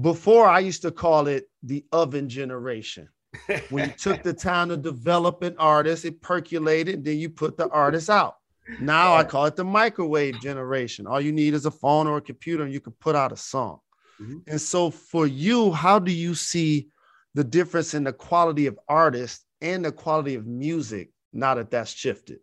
before 0.00 0.48
I 0.48 0.60
used 0.60 0.82
to 0.82 0.90
call 0.90 1.28
it 1.28 1.48
the 1.62 1.84
oven 1.92 2.28
generation. 2.28 3.08
when 3.70 3.88
you 3.88 3.94
took 3.96 4.22
the 4.24 4.32
time 4.32 4.68
to 4.68 4.76
develop 4.76 5.42
an 5.42 5.56
artist, 5.58 6.04
it 6.04 6.20
percolated, 6.20 7.04
then 7.04 7.18
you 7.18 7.28
put 7.28 7.56
the 7.56 7.68
artist 7.68 8.10
out. 8.10 8.36
Now 8.80 9.14
I 9.14 9.24
call 9.24 9.46
it 9.46 9.56
the 9.56 9.64
microwave 9.64 10.40
generation. 10.40 11.06
All 11.06 11.20
you 11.20 11.32
need 11.32 11.54
is 11.54 11.66
a 11.66 11.70
phone 11.70 12.06
or 12.06 12.18
a 12.18 12.22
computer, 12.22 12.64
and 12.64 12.72
you 12.72 12.80
can 12.80 12.92
put 12.94 13.14
out 13.14 13.32
a 13.32 13.36
song. 13.36 13.80
Mm-hmm. 14.20 14.38
And 14.46 14.60
so, 14.60 14.90
for 14.90 15.26
you, 15.26 15.72
how 15.72 15.98
do 15.98 16.12
you 16.12 16.34
see 16.34 16.88
the 17.34 17.44
difference 17.44 17.94
in 17.94 18.04
the 18.04 18.12
quality 18.12 18.66
of 18.66 18.78
artists 18.88 19.44
and 19.60 19.84
the 19.84 19.92
quality 19.92 20.34
of 20.34 20.46
music 20.46 21.10
now 21.32 21.54
that 21.54 21.70
that's 21.70 21.92
shifted? 21.92 22.38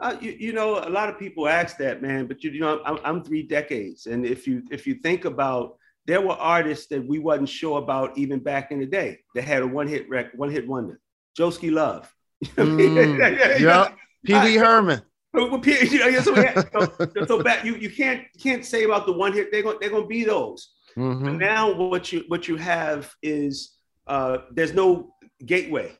Uh, 0.00 0.16
you, 0.20 0.32
you, 0.32 0.52
know, 0.52 0.78
a 0.78 0.88
lot 0.88 1.08
of 1.10 1.18
people 1.18 1.46
ask 1.46 1.76
that, 1.76 2.00
man. 2.00 2.26
But 2.26 2.42
you, 2.42 2.50
you 2.50 2.60
know, 2.60 2.80
I'm, 2.84 2.98
I'm, 3.04 3.22
three 3.22 3.42
decades, 3.42 4.06
and 4.06 4.24
if 4.24 4.46
you 4.46 4.62
if 4.70 4.86
you 4.86 4.94
think 4.94 5.26
about, 5.26 5.76
there 6.06 6.20
were 6.20 6.34
artists 6.34 6.86
that 6.86 7.06
we 7.06 7.18
wasn't 7.18 7.50
sure 7.50 7.78
about 7.78 8.16
even 8.16 8.40
back 8.40 8.72
in 8.72 8.80
the 8.80 8.86
day 8.86 9.18
that 9.34 9.44
had 9.44 9.62
a 9.62 9.66
one 9.66 9.86
hit 9.86 10.08
record, 10.08 10.38
one 10.38 10.50
hit 10.50 10.66
wonder. 10.66 11.00
Joeski 11.38 11.70
Love. 11.70 12.12
mm, 12.56 13.60
yeah, 13.60 13.92
Pee 14.24 14.40
Wee 14.40 14.56
Herman. 14.56 15.02
You 15.34 15.98
know, 15.98 16.20
so, 16.20 17.24
so, 17.26 17.42
back, 17.42 17.64
you, 17.64 17.76
you 17.76 17.90
can't 17.90 18.24
can't 18.40 18.64
say 18.64 18.84
about 18.84 19.06
the 19.06 19.12
one 19.12 19.32
hit. 19.32 19.52
They're 19.52 19.62
gonna 19.62 19.78
they're 19.80 19.90
gonna 19.90 20.06
be 20.06 20.24
those. 20.24 20.72
Mm-hmm. 20.96 21.38
now 21.38 21.72
what 21.72 22.12
you 22.12 22.24
what 22.26 22.48
you 22.48 22.56
have 22.56 23.14
is 23.22 23.76
uh, 24.08 24.38
there's 24.50 24.74
no 24.74 25.14
gateway. 25.44 25.92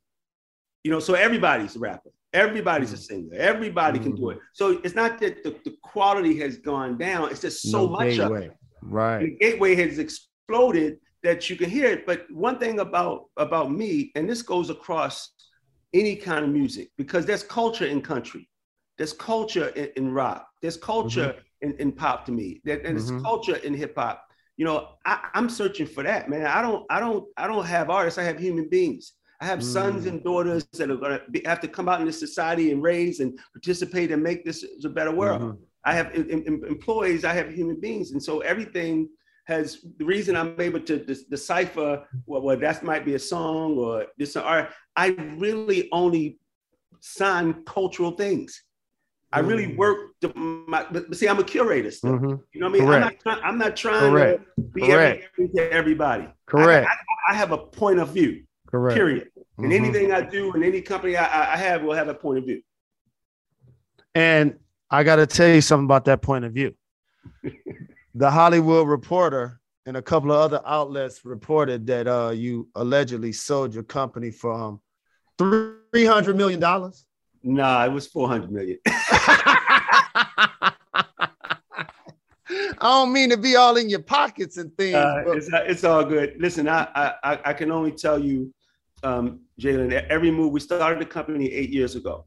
You 0.83 0.91
know, 0.91 0.99
so 0.99 1.15
everybody's 1.15 1.77
a 1.77 1.79
rapper. 1.79 2.11
Everybody's 2.33 2.93
a 2.93 2.97
mm. 2.97 3.07
singer. 3.07 3.35
Everybody 3.37 3.99
mm-hmm. 3.99 4.09
can 4.09 4.17
do 4.17 4.31
it. 4.31 4.39
Mm-hmm. 4.39 4.45
So 4.55 4.81
it's 4.83 4.95
not 4.95 5.21
that 5.21 5.43
the, 5.45 5.57
the 5.65 5.77
quality 5.83 6.39
has 6.41 6.59
gone 6.59 6.99
down. 6.99 7.31
It's 7.31 7.41
just 7.41 7.71
so 7.71 7.87
no 7.87 7.89
much 7.89 8.17
gateway. 8.17 8.47
of 8.47 8.53
it. 8.53 8.57
Right. 8.83 9.19
the 9.21 9.37
gateway 9.39 9.75
has 9.75 9.99
exploded 9.99 10.99
that 11.23 11.51
you 11.51 11.57
can 11.57 11.69
hear 11.69 11.87
it. 11.87 12.07
But 12.07 12.27
one 12.31 12.59
thing 12.59 12.81
about 12.81 13.27
about 13.37 13.71
me, 13.71 14.11
and 14.15 14.29
this 14.29 14.43
goes 14.43 14.71
across 14.71 15.31
any 15.93 16.17
kind 16.17 16.45
of 16.45 16.51
music, 16.51 16.91
because 16.97 17.27
there's 17.27 17.43
culture 17.43 17.87
in 17.87 18.01
country, 18.01 18.49
there's 19.01 19.15
culture 19.15 19.69
in, 19.69 19.89
in 19.97 20.13
rock, 20.13 20.47
there's 20.61 20.77
culture 20.77 21.29
mm-hmm. 21.63 21.71
in, 21.71 21.77
in, 21.79 21.91
pop 21.91 22.27
to 22.27 22.33
me, 22.33 22.61
there, 22.65 22.77
and 22.81 22.99
there's 22.99 23.11
mm-hmm. 23.11 23.23
culture 23.23 23.57
in 23.57 23.73
hip 23.73 23.95
hop. 23.97 24.27
You 24.59 24.67
know, 24.67 24.89
I, 25.07 25.31
I'm 25.33 25.49
searching 25.49 25.87
for 25.87 26.03
that, 26.03 26.29
man. 26.29 26.45
I 26.45 26.61
don't, 26.61 26.85
I 26.91 27.01
don't, 27.01 27.25
I 27.39 27.47
don't 27.47 27.65
have 27.65 27.89
artists. 27.89 28.19
I 28.19 28.25
have 28.25 28.39
human 28.39 28.69
beings. 28.69 29.15
I 29.41 29.47
have 29.47 29.61
mm. 29.61 29.63
sons 29.63 30.05
and 30.05 30.23
daughters 30.23 30.67
that 30.75 30.91
are 30.91 30.97
going 30.97 31.19
to 31.19 31.41
have 31.47 31.61
to 31.61 31.69
come 31.69 31.89
out 31.89 32.01
in 32.01 32.07
this 32.07 32.21
society 32.21 32.73
and 32.73 32.83
raise 32.83 33.21
and 33.21 33.39
participate 33.55 34.13
and 34.13 34.23
make 34.23 34.45
this 34.45 34.67
a 34.85 34.89
better 34.91 35.13
world. 35.13 35.41
Mm-hmm. 35.41 35.63
I 35.87 35.95
have 35.95 36.15
in, 36.15 36.29
in, 36.29 36.63
employees. 36.69 37.25
I 37.25 37.33
have 37.33 37.51
human 37.51 37.81
beings, 37.81 38.11
and 38.11 38.23
so 38.23 38.41
everything 38.41 39.09
has 39.47 39.79
the 39.97 40.05
reason 40.05 40.37
I'm 40.37 40.61
able 40.61 40.81
to 40.81 40.99
de- 40.99 41.25
decipher 41.31 42.05
well, 42.27 42.43
well, 42.43 42.59
that 42.59 42.85
might 42.85 43.07
be 43.07 43.15
a 43.15 43.19
song 43.19 43.79
or 43.79 44.05
this 44.19 44.37
art. 44.37 44.75
I 44.95 45.17
really 45.39 45.89
only 45.91 46.39
sign 47.01 47.65
cultural 47.65 48.11
things. 48.11 48.63
I 49.33 49.41
really 49.41 49.67
mm. 49.67 49.77
work. 49.77 50.19
To 50.23 50.33
my, 50.35 50.87
but 50.91 51.15
see, 51.15 51.29
I'm 51.29 51.39
a 51.39 51.45
curator. 51.45 51.91
Still. 51.91 52.13
Mm-hmm. 52.13 52.35
You 52.53 52.61
know 52.61 52.69
what 52.69 52.81
I 52.81 52.85
mean? 52.85 53.03
I'm 53.03 53.17
not, 53.25 53.45
I'm 53.45 53.59
not, 53.59 53.77
trying 53.77 54.11
Correct. 54.11 54.45
to 54.57 54.63
be 54.63 54.81
Correct. 54.83 55.29
to 55.37 55.73
everybody. 55.73 56.29
Correct. 56.47 56.89
I, 56.89 56.93
I, 56.93 57.33
I, 57.33 57.37
have 57.37 57.53
a 57.53 57.59
point 57.59 58.01
of 58.01 58.11
view. 58.11 58.45
Correct. 58.67 58.97
Period. 58.97 59.29
Mm-hmm. 59.37 59.65
And 59.65 59.73
anything 59.73 60.13
I 60.13 60.21
do 60.23 60.53
in 60.55 60.63
any 60.63 60.81
company 60.83 61.17
I, 61.17 61.55
I 61.55 61.57
have 61.57 61.83
will 61.83 61.95
have 61.95 62.09
a 62.09 62.15
point 62.15 62.39
of 62.39 62.45
view. 62.45 62.63
And 64.15 64.59
I 64.91 65.05
got 65.05 65.17
to 65.17 65.27
tell 65.27 65.49
you 65.49 65.61
something 65.61 65.85
about 65.85 66.07
that 66.07 66.23
point 66.23 66.45
of 66.45 66.53
view. 66.53 66.75
the 68.15 68.31
Hollywood 68.31 68.89
Reporter 68.89 69.61
and 69.87 69.97
a 69.97 70.03
couple 70.03 70.33
of 70.33 70.39
other 70.39 70.61
outlets 70.67 71.25
reported 71.25 71.87
that 71.87 72.09
uh, 72.09 72.31
you 72.31 72.69
allegedly 72.75 73.33
sold 73.33 73.75
your 73.75 73.85
company 73.85 74.31
for 74.31 74.53
um, 74.53 74.81
three 75.39 76.07
hundred 76.07 76.37
million 76.37 76.61
dollars. 76.61 77.07
Nah, 77.43 77.85
it 77.85 77.93
was 77.93 78.07
four 78.07 78.29
hundred 78.29 78.53
million. 78.53 78.79
I 82.83 82.89
don't 82.89 83.13
mean 83.13 83.31
to 83.31 83.37
be 83.37 83.57
all 83.57 83.77
in 83.77 83.89
your 83.89 84.03
pockets 84.03 84.57
and 84.57 84.75
things. 84.77 84.97
Uh, 84.97 85.23
but... 85.25 85.37
it's, 85.37 85.49
it's 85.53 85.85
all 85.85 86.05
good. 86.05 86.35
Listen, 86.39 86.69
I, 86.69 87.15
I 87.23 87.39
I 87.47 87.53
can 87.53 87.71
only 87.71 87.93
tell 87.93 88.19
you, 88.19 88.53
um, 89.03 89.41
Jalen. 89.61 89.93
Every 90.09 90.31
move 90.31 90.53
we 90.53 90.61
started 90.61 91.01
the 91.01 91.07
company 91.07 91.51
eight 91.51 91.71
years 91.71 91.97
ago, 91.97 92.27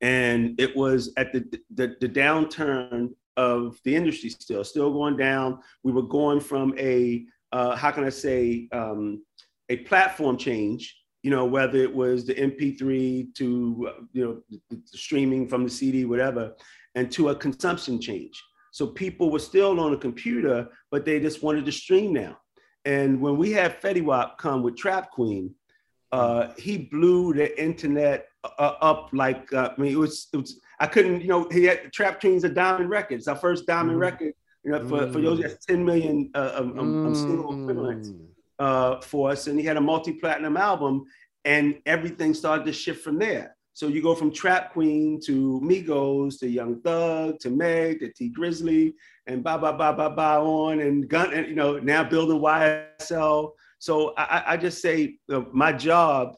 and 0.00 0.58
it 0.60 0.74
was 0.76 1.12
at 1.16 1.32
the 1.32 1.44
the, 1.74 1.96
the 2.00 2.08
downturn 2.08 3.10
of 3.36 3.78
the 3.84 3.94
industry 3.94 4.30
still 4.30 4.64
still 4.64 4.92
going 4.92 5.16
down. 5.16 5.58
We 5.82 5.92
were 5.92 6.02
going 6.02 6.40
from 6.40 6.74
a 6.78 7.24
uh, 7.52 7.76
how 7.76 7.90
can 7.90 8.04
I 8.04 8.10
say 8.10 8.68
um, 8.72 9.22
a 9.68 9.78
platform 9.78 10.36
change 10.36 10.96
you 11.22 11.30
know, 11.30 11.44
whether 11.44 11.78
it 11.78 11.94
was 11.94 12.24
the 12.24 12.34
MP3 12.34 13.34
to, 13.34 13.90
you 14.12 14.24
know, 14.24 14.42
the, 14.48 14.60
the 14.70 14.98
streaming 14.98 15.46
from 15.46 15.64
the 15.64 15.70
CD, 15.70 16.04
whatever, 16.04 16.54
and 16.94 17.10
to 17.12 17.28
a 17.28 17.34
consumption 17.34 18.00
change. 18.00 18.42
So 18.72 18.86
people 18.86 19.30
were 19.30 19.40
still 19.40 19.78
on 19.80 19.92
a 19.92 19.96
computer, 19.96 20.68
but 20.90 21.04
they 21.04 21.20
just 21.20 21.42
wanted 21.42 21.66
to 21.66 21.72
stream 21.72 22.12
now. 22.12 22.38
And 22.84 23.20
when 23.20 23.36
we 23.36 23.50
had 23.50 23.80
Fetty 23.80 24.02
Wap 24.02 24.38
come 24.38 24.62
with 24.62 24.76
Trap 24.76 25.10
Queen, 25.10 25.54
uh, 26.12 26.48
he 26.56 26.78
blew 26.78 27.34
the 27.34 27.62
internet 27.62 28.28
uh, 28.44 28.74
up 28.80 29.10
like 29.12 29.52
uh, 29.52 29.70
I 29.76 29.80
mean 29.80 29.92
it 29.92 29.98
was 29.98 30.28
it 30.32 30.38
was 30.38 30.60
I 30.80 30.86
couldn't 30.86 31.20
you 31.20 31.28
know 31.28 31.48
he 31.50 31.64
had 31.64 31.92
Trap 31.92 32.20
Queen's 32.20 32.44
a 32.44 32.48
diamond 32.48 32.90
record. 32.90 33.18
It's 33.18 33.28
our 33.28 33.36
first 33.36 33.66
diamond 33.66 33.98
mm. 33.98 34.00
record. 34.00 34.32
You 34.64 34.72
know 34.72 34.88
for, 34.88 35.02
mm. 35.02 35.12
for 35.12 35.20
those 35.20 35.40
that's 35.40 35.64
10 35.66 35.84
million 35.84 36.30
uh, 36.34 36.52
um, 36.54 36.78
um, 36.78 37.06
um, 37.06 37.14
single 37.14 37.62
equivalents 37.62 38.10
uh, 38.60 39.00
for 39.00 39.30
us, 39.30 39.46
and 39.48 39.58
he 39.58 39.64
had 39.64 39.76
a 39.76 39.80
multi-platinum 39.80 40.56
album, 40.56 41.04
and 41.44 41.76
everything 41.86 42.34
started 42.34 42.64
to 42.66 42.72
shift 42.72 43.02
from 43.02 43.18
there. 43.18 43.56
So 43.72 43.88
you 43.88 44.02
go 44.02 44.14
from 44.14 44.30
Trap 44.30 44.72
Queen 44.72 45.18
to 45.24 45.60
Migos 45.64 46.38
to 46.40 46.48
Young 46.48 46.80
Thug 46.82 47.38
to 47.40 47.50
Meg 47.50 48.00
to 48.00 48.12
Tee 48.12 48.30
Grizzley 48.30 48.92
and 49.26 49.42
ba 49.42 49.58
ba 49.58 49.72
ba 49.72 49.94
ba 49.96 50.10
ba 50.10 50.40
on 50.40 50.80
and 50.80 51.08
gun 51.08 51.32
and 51.32 51.48
you 51.48 51.54
know 51.54 51.78
now 51.78 52.04
building 52.04 52.40
YSL. 52.40 53.52
So 53.78 54.12
I, 54.18 54.42
I 54.48 54.56
just 54.58 54.82
say 54.82 55.16
uh, 55.32 55.42
my 55.52 55.72
job 55.72 56.34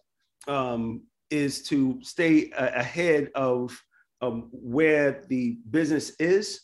um, 0.47 1.03
is 1.31 1.63
to 1.65 1.99
stay 2.03 2.51
a- 2.57 2.75
ahead 2.79 3.31
of 3.35 3.77
um, 4.21 4.49
where 4.53 5.25
the 5.29 5.59
business 5.71 6.13
is, 6.21 6.61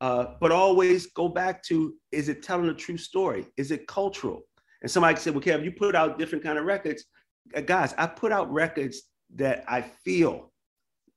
uh, 0.00 0.34
but 0.40 0.50
always 0.50 1.06
go 1.06 1.28
back 1.28 1.62
to 1.64 1.94
is 2.10 2.28
it 2.28 2.42
telling 2.42 2.68
a 2.68 2.74
true 2.74 2.96
story? 2.96 3.46
Is 3.56 3.70
it 3.70 3.86
cultural? 3.86 4.42
And 4.86 4.90
somebody 4.92 5.18
said, 5.18 5.34
well, 5.34 5.42
Kev, 5.42 5.64
you 5.64 5.72
put 5.72 5.96
out 5.96 6.16
different 6.16 6.44
kind 6.44 6.60
of 6.60 6.64
records. 6.64 7.06
Uh, 7.52 7.60
guys, 7.60 7.92
I 7.98 8.06
put 8.06 8.30
out 8.30 8.52
records 8.52 9.02
that 9.34 9.64
I 9.66 9.82
feel, 9.82 10.52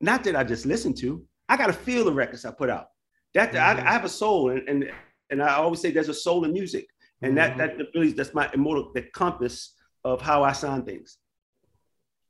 not 0.01 0.23
that 0.23 0.36
I 0.36 0.43
just 0.43 0.65
listen 0.65 0.91
to. 0.95 1.23
I 1.47 1.55
got 1.55 1.67
to 1.67 1.73
feel 1.73 2.03
the 2.03 2.12
records 2.12 2.45
I 2.45 2.49
put 2.49 2.71
out. 2.71 2.88
That 3.36 3.51
mm-hmm. 3.51 3.79
I, 3.79 3.88
I, 3.88 3.91
have 3.91 4.05
a 4.05 4.10
soul, 4.10 4.49
and, 4.49 4.67
and 4.67 4.91
and 5.29 5.43
I 5.43 5.53
always 5.53 5.82
say 5.82 5.91
there's 5.91 6.10
a 6.10 6.15
soul 6.15 6.45
in 6.45 6.51
music, 6.51 6.88
and 7.21 7.38
mm-hmm. 7.38 7.60
that 7.60 7.77
that 7.77 7.86
really 7.93 8.12
that's 8.12 8.34
my 8.34 8.49
immortal 8.55 8.91
the 8.91 9.03
compass 9.03 9.75
of 10.03 10.19
how 10.19 10.41
I 10.41 10.53
sign 10.53 10.82
things. 10.82 11.19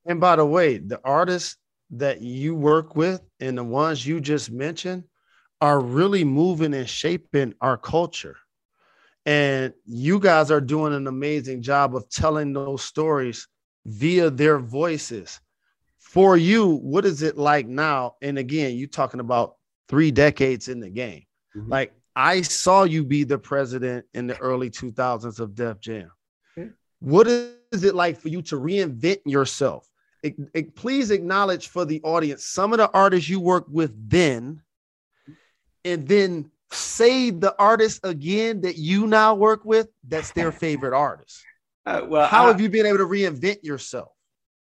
And 0.06 0.20
by 0.20 0.36
the 0.36 0.46
way, 0.46 0.78
the 0.78 1.00
artists 1.06 1.56
that 1.92 2.20
you 2.20 2.54
work 2.54 2.98
with 2.98 3.22
and 3.40 3.58
the 3.58 3.64
ones 3.64 4.06
you 4.06 4.20
just 4.20 4.52
mentioned 4.52 5.06
are 5.62 5.80
really 5.80 6.26
moving 6.26 6.74
and 6.74 6.90
shaping 6.90 7.54
our 7.62 7.78
culture. 7.78 8.36
And 9.26 9.74
you 9.86 10.20
guys 10.20 10.50
are 10.52 10.62
doing 10.62 10.94
an 10.94 11.08
amazing 11.08 11.62
job 11.62 11.96
of 11.96 12.10
telling 12.10 12.54
those 12.54 12.84
stories 12.84 13.48
via 13.86 14.30
their 14.30 14.60
voices. 14.60 15.40
For 15.98 16.38
you, 16.38 16.78
what 16.78 17.06
is 17.06 17.22
it 17.22 17.38
like 17.38 17.68
now? 17.68 18.16
And 18.22 18.38
again, 18.38 18.76
you 18.76 18.88
talking 18.88 19.20
about 19.20 19.56
three 19.88 20.12
decades 20.12 20.68
in 20.68 20.80
the 20.80 20.90
game. 20.90 21.24
Mm-hmm. 21.56 21.70
Like 21.70 21.94
I 22.16 22.42
saw 22.42 22.84
you 22.84 23.04
be 23.04 23.24
the 23.24 23.38
president 23.38 24.06
in 24.14 24.28
the 24.28 24.38
early 24.40 24.70
2000s 24.70 25.40
of 25.40 25.56
Def 25.56 25.80
Jam. 25.80 26.12
Okay. 26.58 26.70
What 27.00 27.28
is 27.28 27.84
it 27.84 27.96
like 27.96 28.20
for 28.20 28.30
you 28.30 28.42
to 28.44 28.56
reinvent 28.56 29.22
yourself? 29.26 29.88
It, 30.22 30.36
it, 30.54 30.76
please 30.76 31.12
acknowledge 31.12 31.70
for 31.70 31.86
the 31.86 32.02
audience 32.04 32.46
some 32.46 32.74
of 32.74 32.80
the 32.80 32.92
artists 32.92 33.30
you 33.30 33.40
worked 33.40 33.70
with 33.70 33.94
then, 34.10 34.62
and 35.86 36.08
then 36.08 36.52
say 36.72 37.30
the 37.32 37.56
artist 37.60 38.02
again 38.04 38.62
that 38.62 38.78
you 38.78 39.08
now 39.08 39.36
work 39.36 39.66
with 39.66 39.88
that's 40.08 40.32
their 40.32 40.52
favorite 40.52 40.94
artist. 40.96 41.44
Uh, 41.86 42.06
well, 42.08 42.28
how 42.28 42.46
I, 42.46 42.48
have 42.48 42.62
you 42.62 42.70
been 42.70 42.86
able 42.86 43.00
to 43.00 43.06
reinvent 43.06 43.64
yourself? 43.64 44.10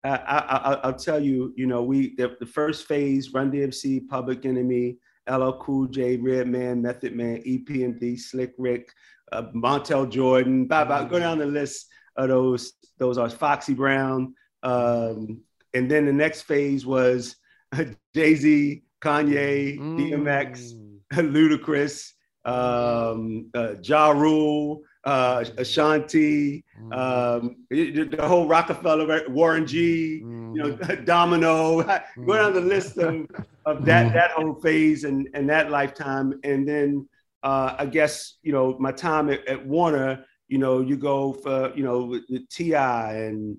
I, 0.03 0.79
will 0.85 0.93
tell 0.93 1.19
you, 1.19 1.53
you 1.57 1.67
know, 1.67 1.83
we 1.83 2.15
the, 2.15 2.37
the, 2.39 2.45
first 2.45 2.87
phase, 2.87 3.33
Run 3.33 3.51
DMC, 3.51 4.07
Public 4.07 4.45
Enemy, 4.45 4.95
LL 5.29 5.51
Cool 5.59 5.87
J, 5.87 6.15
Redman, 6.15 6.81
Method 6.81 7.15
Man, 7.15 7.41
EPMD, 7.45 8.17
Slick 8.17 8.53
Rick, 8.57 8.89
uh, 9.31 9.43
Montel 9.53 10.09
Jordan, 10.09 10.67
blah, 10.67 10.85
blah, 10.85 11.03
go 11.03 11.19
down 11.19 11.37
the 11.37 11.45
list 11.45 11.87
of 12.15 12.29
those. 12.29 12.73
Those 12.97 13.17
are 13.17 13.29
Foxy 13.29 13.73
Brown. 13.73 14.33
Um, 14.63 15.41
and 15.73 15.89
then 15.91 16.05
the 16.05 16.13
next 16.13 16.43
phase 16.43 16.85
was 16.85 17.35
Jay 18.15 18.35
Z, 18.35 18.83
Kanye, 19.01 19.79
mm. 19.79 19.99
DMX, 19.99 20.98
Ludacris, 21.13 22.13
um, 22.45 23.49
uh, 23.53 23.75
Ja 23.81 24.11
Rule, 24.11 24.83
uh, 25.05 25.45
Ashanti, 25.57 26.63
mm-hmm. 26.79 26.93
um, 26.93 27.55
the 27.69 28.27
whole 28.27 28.47
Rockefeller, 28.47 29.27
Warren 29.29 29.65
G, 29.65 30.21
mm-hmm. 30.23 30.55
you 30.55 30.63
know, 30.63 30.71
Domino. 31.05 31.81
Mm-hmm. 31.81 32.25
Go 32.25 32.35
down 32.35 32.53
the 32.53 32.61
list 32.61 32.97
of, 32.97 33.27
of 33.65 33.85
that 33.85 34.07
mm-hmm. 34.07 34.15
that 34.15 34.31
whole 34.31 34.55
phase 34.55 35.03
and 35.03 35.27
and 35.33 35.49
that 35.49 35.71
lifetime, 35.71 36.39
and 36.43 36.67
then 36.67 37.07
uh, 37.43 37.75
I 37.77 37.85
guess 37.85 38.37
you 38.43 38.51
know 38.51 38.77
my 38.79 38.91
time 38.91 39.29
at, 39.29 39.45
at, 39.47 39.65
Warner. 39.65 40.25
You 40.47 40.57
know, 40.57 40.81
you 40.81 40.97
go 40.97 41.33
for 41.33 41.71
you 41.75 41.83
know 41.83 42.19
the 42.27 42.43
Ti, 42.49 42.73
and 42.73 43.57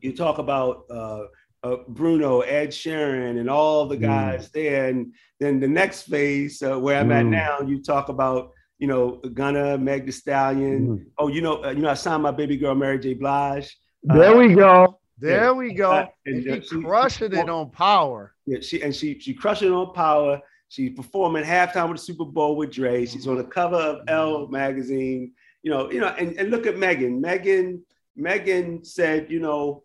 you 0.00 0.16
talk 0.16 0.38
about. 0.38 0.84
Uh, 0.90 1.24
uh, 1.62 1.76
Bruno, 1.88 2.40
Ed 2.40 2.68
Sheeran, 2.68 3.38
and 3.40 3.50
all 3.50 3.86
the 3.86 3.96
mm. 3.96 4.02
guys 4.02 4.50
there. 4.50 4.88
And 4.88 5.14
then 5.40 5.60
the 5.60 5.68
next 5.68 6.02
phase, 6.02 6.62
uh, 6.62 6.78
where 6.78 6.98
I'm 6.98 7.08
mm. 7.08 7.18
at 7.18 7.26
now, 7.26 7.60
you 7.60 7.82
talk 7.82 8.08
about 8.08 8.52
you 8.78 8.86
know, 8.86 9.12
Gunna, 9.32 9.78
Meg 9.78 10.06
Thee 10.06 10.12
Stallion. 10.12 10.88
Mm-hmm. 10.88 11.04
Oh, 11.18 11.28
you 11.28 11.40
know, 11.40 11.64
uh, 11.64 11.70
you 11.70 11.80
know, 11.80 11.88
I 11.88 11.94
signed 11.94 12.22
my 12.22 12.30
baby 12.30 12.56
girl 12.56 12.74
Mary 12.74 12.98
J. 12.98 13.14
Blige. 13.14 13.76
There 14.02 14.34
uh, 14.34 14.36
we 14.36 14.54
go. 14.54 15.00
There 15.18 15.44
yeah. 15.44 15.52
we 15.52 15.72
go. 15.72 15.92
Uh, 15.92 16.06
and, 16.26 16.46
and 16.46 16.64
she 16.64 16.82
crushing 16.82 17.32
it 17.32 17.48
on 17.48 17.70
power. 17.70 18.34
Yeah, 18.44 18.60
she 18.60 18.82
and 18.82 18.94
she 18.94 19.18
she 19.18 19.32
crushing 19.32 19.72
on 19.72 19.94
power. 19.94 20.40
She's 20.68 20.94
performing 20.94 21.44
halftime 21.44 21.88
with 21.88 21.98
the 21.98 22.04
Super 22.04 22.24
Bowl 22.24 22.56
with 22.56 22.72
Dre. 22.72 23.06
She's 23.06 23.26
on 23.26 23.36
the 23.36 23.44
cover 23.44 23.76
of 23.76 24.00
Elle 24.08 24.48
magazine. 24.48 25.32
you 25.62 25.70
know, 25.70 25.90
you 25.90 26.00
know, 26.00 26.08
and, 26.08 26.36
and 26.38 26.50
look 26.50 26.66
at 26.66 26.76
Megan. 26.76 27.20
Megan, 27.20 27.82
Megan 28.16 28.84
said, 28.84 29.30
you 29.30 29.38
know, 29.38 29.84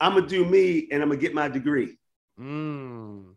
I'm 0.00 0.14
gonna 0.14 0.26
do 0.26 0.44
me 0.44 0.88
and 0.90 1.02
I'm 1.02 1.08
gonna 1.08 1.20
get 1.20 1.34
my 1.34 1.48
degree. 1.48 1.98
Mm. 2.38 3.34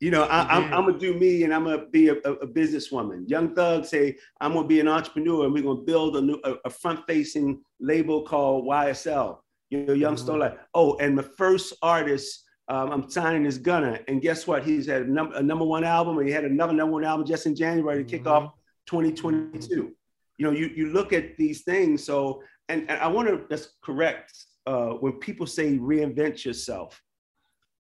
You 0.00 0.10
know, 0.10 0.22
I, 0.24 0.58
am 0.58 0.70
gonna 0.70 0.98
do 0.98 1.12
me 1.12 1.44
and 1.44 1.52
I'm 1.52 1.64
gonna 1.64 1.86
be 1.86 2.08
a, 2.08 2.14
a, 2.24 2.32
a, 2.32 2.46
businesswoman. 2.46 3.28
Young 3.28 3.54
Thug 3.54 3.84
say 3.84 4.16
I'm 4.40 4.54
gonna 4.54 4.66
be 4.66 4.80
an 4.80 4.88
entrepreneur 4.88 5.44
and 5.44 5.52
we're 5.52 5.62
gonna 5.62 5.82
build 5.82 6.16
a 6.16 6.22
new 6.22 6.40
a, 6.44 6.54
a 6.64 6.70
front-facing 6.70 7.60
label 7.80 8.22
called 8.22 8.64
YSL. 8.66 9.38
You 9.68 9.84
know, 9.84 9.92
Young 9.92 10.16
mm-hmm. 10.16 10.38
like, 10.38 10.58
oh, 10.74 10.96
and 10.98 11.18
the 11.18 11.22
first 11.22 11.74
artist 11.82 12.44
um, 12.68 12.92
I'm 12.92 13.10
signing 13.10 13.46
is 13.46 13.58
Gunna, 13.58 13.98
and 14.06 14.22
guess 14.22 14.46
what? 14.46 14.64
He's 14.64 14.86
had 14.86 15.02
a, 15.02 15.12
num- 15.12 15.32
a, 15.34 15.42
number 15.42 15.64
one 15.64 15.82
album, 15.82 16.18
and 16.18 16.26
he 16.26 16.32
had 16.32 16.44
another 16.44 16.72
number 16.72 16.92
one 16.94 17.04
album 17.04 17.26
just 17.26 17.44
in 17.46 17.56
January 17.56 18.04
to 18.04 18.08
kick 18.08 18.22
mm-hmm. 18.22 18.46
off 18.46 18.54
2022. 18.86 19.92
You 20.38 20.46
know, 20.46 20.52
you 20.52 20.70
you 20.74 20.92
look 20.92 21.12
at 21.12 21.36
these 21.36 21.62
things. 21.62 22.04
So, 22.04 22.42
and, 22.68 22.88
and 22.88 23.00
I 23.00 23.08
want 23.08 23.28
to 23.28 23.44
just 23.50 23.80
correct 23.82 24.32
uh, 24.66 24.90
when 24.90 25.12
people 25.14 25.46
say 25.46 25.78
reinvent 25.78 26.44
yourself. 26.44 27.00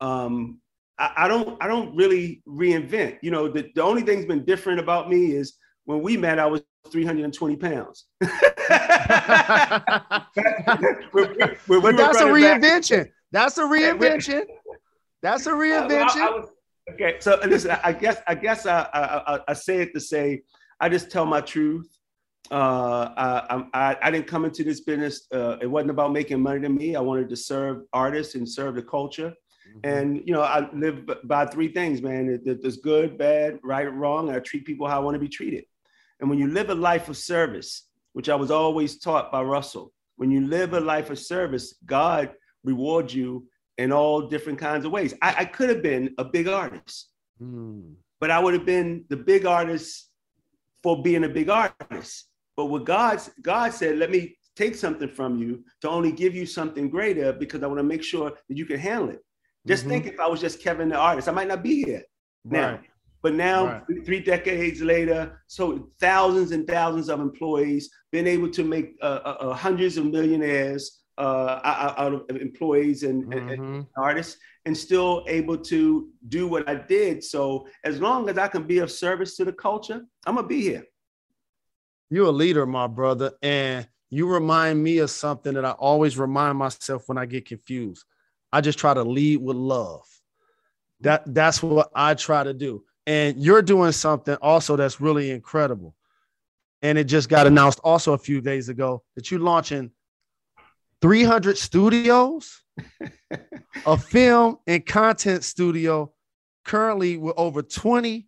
Um, 0.01 0.59
I, 0.97 1.11
I, 1.17 1.27
don't 1.27 1.61
I 1.61 1.67
don't 1.67 1.95
really 1.95 2.41
reinvent. 2.47 3.17
You 3.21 3.31
know, 3.31 3.47
the, 3.47 3.69
the 3.75 3.83
only 3.83 4.01
thing's 4.01 4.25
been 4.25 4.45
different 4.45 4.79
about 4.79 5.09
me 5.09 5.31
is 5.31 5.57
when 5.85 6.01
we 6.01 6.17
met, 6.17 6.39
I 6.39 6.45
was 6.45 6.61
320 6.91 7.55
pounds. 7.55 8.05
but 8.19 8.29
that's 11.97 12.21
a 12.21 12.25
reinvention. 12.25 13.03
Back, 13.03 13.11
that's 13.31 13.57
a 13.57 13.63
reinvention. 13.63 14.43
That's 15.21 15.47
a 15.47 15.51
reinvention. 15.51 16.17
I, 16.17 16.27
I 16.27 16.29
was, 16.31 16.49
okay, 16.93 17.15
so 17.19 17.39
listen, 17.45 17.77
I 17.83 17.93
guess 17.93 18.21
I 18.27 18.35
guess 18.35 18.65
I, 18.65 18.88
I, 18.93 19.39
I 19.47 19.53
say 19.53 19.81
it 19.81 19.93
to 19.93 19.99
say 19.99 20.43
I 20.79 20.89
just 20.89 21.09
tell 21.11 21.25
my 21.25 21.41
truth. 21.41 21.88
Uh, 22.51 23.10
I, 23.17 23.65
I, 23.73 23.97
I 24.01 24.12
didn't 24.12 24.27
come 24.27 24.45
into 24.45 24.63
this 24.63 24.81
business. 24.81 25.27
Uh, 25.34 25.58
it 25.62 25.67
wasn't 25.67 25.91
about 25.91 26.12
making 26.12 26.41
money 26.41 26.62
to 26.62 26.69
me. 26.69 26.95
I 26.95 27.01
wanted 27.01 27.29
to 27.29 27.36
serve 27.36 27.84
artists 27.93 28.36
and 28.36 28.47
serve 28.47 28.75
the 28.75 28.84
culture. 28.84 29.34
Mm-hmm. 29.67 29.79
And 29.84 30.21
you 30.25 30.34
know, 30.34 30.41
I 30.41 30.69
live 30.73 31.10
by 31.23 31.45
three 31.45 31.69
things, 31.69 32.01
man. 32.01 32.41
There's 32.43 32.77
good, 32.77 33.17
bad, 33.17 33.60
right, 33.63 33.91
wrong. 33.91 34.29
I 34.29 34.39
treat 34.39 34.65
people 34.65 34.88
how 34.88 35.01
I 35.01 35.03
want 35.03 35.15
to 35.15 35.19
be 35.19 35.27
treated. 35.27 35.65
And 36.19 36.29
when 36.29 36.39
you 36.39 36.47
live 36.47 36.69
a 36.69 36.75
life 36.75 37.10
of 37.10 37.17
service, 37.17 37.88
which 38.13 38.29
I 38.29 38.36
was 38.36 38.51
always 38.51 38.99
taught 38.99 39.31
by 39.31 39.41
Russell, 39.41 39.91
when 40.15 40.31
you 40.31 40.47
live 40.47 40.73
a 40.73 40.79
life 40.79 41.10
of 41.10 41.19
service, 41.19 41.75
God 41.86 42.31
rewards 42.63 43.13
you 43.13 43.47
in 43.77 43.91
all 43.91 44.29
different 44.29 44.60
kinds 44.60 44.86
of 44.86 44.91
ways. 44.91 45.13
I, 45.21 45.36
I 45.39 45.45
could 45.45 45.69
have 45.69 45.81
been 45.81 46.13
a 46.17 46.23
big 46.23 46.47
artist, 46.47 47.10
mm. 47.41 47.93
but 48.19 48.31
I 48.31 48.39
would 48.39 48.53
have 48.53 48.65
been 48.65 49.03
the 49.10 49.17
big 49.17 49.45
artist 49.45 50.10
for 50.81 51.01
being 51.01 51.25
a 51.25 51.29
big 51.29 51.49
artist. 51.49 52.27
But 52.57 52.65
what 52.65 52.85
God, 52.85 53.21
God 53.41 53.73
said, 53.73 53.97
let 53.97 54.11
me 54.11 54.37
take 54.55 54.75
something 54.75 55.09
from 55.09 55.37
you 55.37 55.63
to 55.81 55.89
only 55.89 56.11
give 56.11 56.33
you 56.33 56.45
something 56.45 56.89
greater 56.89 57.33
because 57.33 57.61
I 57.63 57.67
want 57.67 57.79
to 57.79 57.83
make 57.83 58.03
sure 58.03 58.31
that 58.31 58.57
you 58.57 58.65
can 58.65 58.79
handle 58.79 59.09
it. 59.09 59.19
Just 59.67 59.83
mm-hmm. 59.83 59.91
think 59.91 60.05
if 60.07 60.19
I 60.19 60.27
was 60.27 60.39
just 60.39 60.61
Kevin 60.61 60.89
the 60.89 60.95
artist, 60.95 61.27
I 61.27 61.31
might 61.31 61.47
not 61.47 61.63
be 61.63 61.83
here 61.83 62.03
now. 62.43 62.71
Right. 62.71 62.81
But 63.21 63.33
now, 63.33 63.65
right. 63.65 64.05
three 64.05 64.19
decades 64.19 64.81
later, 64.81 65.41
so 65.47 65.89
thousands 65.99 66.51
and 66.51 66.67
thousands 66.67 67.09
of 67.09 67.19
employees, 67.19 67.89
been 68.11 68.27
able 68.27 68.49
to 68.51 68.63
make 68.63 68.95
uh, 69.01 69.19
uh, 69.25 69.37
uh 69.39 69.53
hundreds 69.53 69.97
of 69.97 70.05
millionaires 70.05 71.01
uh, 71.17 71.59
out 71.97 72.13
of 72.13 72.37
employees 72.37 73.03
and, 73.03 73.25
mm-hmm. 73.25 73.49
and, 73.49 73.85
artists, 73.97 74.37
and 74.65 74.77
still 74.77 75.23
able 75.27 75.57
to 75.57 76.09
do 76.27 76.47
what 76.47 76.67
I 76.67 76.75
did. 76.75 77.23
So 77.23 77.67
as 77.83 77.99
long 77.99 78.29
as 78.29 78.37
I 78.37 78.47
can 78.47 78.63
be 78.63 78.79
of 78.79 78.91
service 78.91 79.35
to 79.37 79.45
the 79.45 79.53
culture, 79.53 80.01
I'm 80.25 80.35
gonna 80.35 80.47
be 80.47 80.61
here. 80.61 80.83
You're 82.09 82.27
a 82.27 82.31
leader, 82.31 82.65
my 82.65 82.87
brother, 82.87 83.31
and 83.41 83.87
you 84.09 84.27
remind 84.27 84.81
me 84.81 84.99
of 84.99 85.09
something 85.09 85.53
that 85.55 85.65
I 85.65 85.71
always 85.71 86.17
remind 86.17 86.57
myself 86.57 87.03
when 87.07 87.17
I 87.17 87.25
get 87.25 87.45
confused. 87.45 88.05
I 88.51 88.61
just 88.61 88.79
try 88.79 88.93
to 88.93 89.03
lead 89.03 89.41
with 89.41 89.57
love. 89.57 90.05
That 91.01 91.23
that's 91.33 91.61
what 91.61 91.91
I 91.93 92.13
try 92.13 92.43
to 92.43 92.53
do. 92.53 92.83
And 93.07 93.37
you're 93.37 93.61
doing 93.61 93.91
something 93.91 94.35
also 94.41 94.75
that's 94.75 95.01
really 95.01 95.31
incredible. 95.31 95.95
And 96.81 96.97
it 96.97 97.05
just 97.05 97.29
got 97.29 97.47
announced 97.47 97.79
also 97.83 98.13
a 98.13 98.17
few 98.17 98.41
days 98.41 98.69
ago 98.69 99.03
that 99.15 99.31
you're 99.31 99.39
launching 99.39 99.91
300 101.01 101.57
studios, 101.57 102.63
a 103.85 103.97
film 103.97 104.57
and 104.67 104.85
content 104.85 105.43
studio, 105.43 106.13
currently 106.63 107.17
with 107.17 107.33
over 107.37 107.61
20 107.61 108.27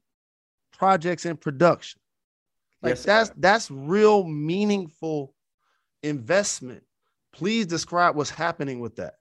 projects 0.74 1.26
in 1.26 1.38
production. 1.38 2.00
Like 2.88 2.96
yes, 2.96 3.04
that's 3.04 3.32
that's 3.38 3.72
real 3.72 4.24
meaningful 4.24 5.34
investment. 6.04 6.84
Please 7.34 7.66
describe 7.66 8.16
what's 8.16 8.30
happening 8.30 8.80
with 8.80 8.96
that. 8.96 9.16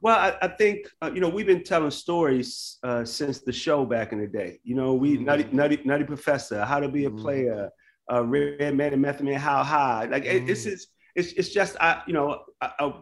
Well, 0.00 0.16
I, 0.16 0.36
I 0.42 0.48
think 0.48 0.86
uh, 1.02 1.10
you 1.12 1.20
know 1.20 1.28
we've 1.28 1.46
been 1.46 1.64
telling 1.64 1.90
stories 1.90 2.78
uh, 2.82 3.04
since 3.04 3.40
the 3.40 3.52
show 3.52 3.84
back 3.84 4.12
in 4.12 4.20
the 4.20 4.26
day. 4.26 4.60
You 4.62 4.76
know, 4.76 4.94
we 4.94 5.14
mm-hmm. 5.14 5.24
nutty, 5.24 5.48
nutty, 5.50 5.80
nutty 5.84 6.04
professor, 6.04 6.64
how 6.64 6.80
to 6.80 6.88
be 6.88 7.06
a 7.06 7.10
mm-hmm. 7.10 7.20
player, 7.20 7.70
uh, 8.12 8.24
Redman 8.24 8.92
and 8.92 9.02
Method 9.02 9.26
Man, 9.26 9.40
how 9.40 9.62
high. 9.64 10.04
Like 10.04 10.24
mm-hmm. 10.24 10.44
it, 10.44 10.46
this 10.46 10.66
is 10.66 10.88
it's 11.14 11.32
it's 11.32 11.48
just 11.48 11.76
I 11.80 12.02
you 12.06 12.12
know 12.12 12.42
I, 12.60 12.72
I, 12.78 12.92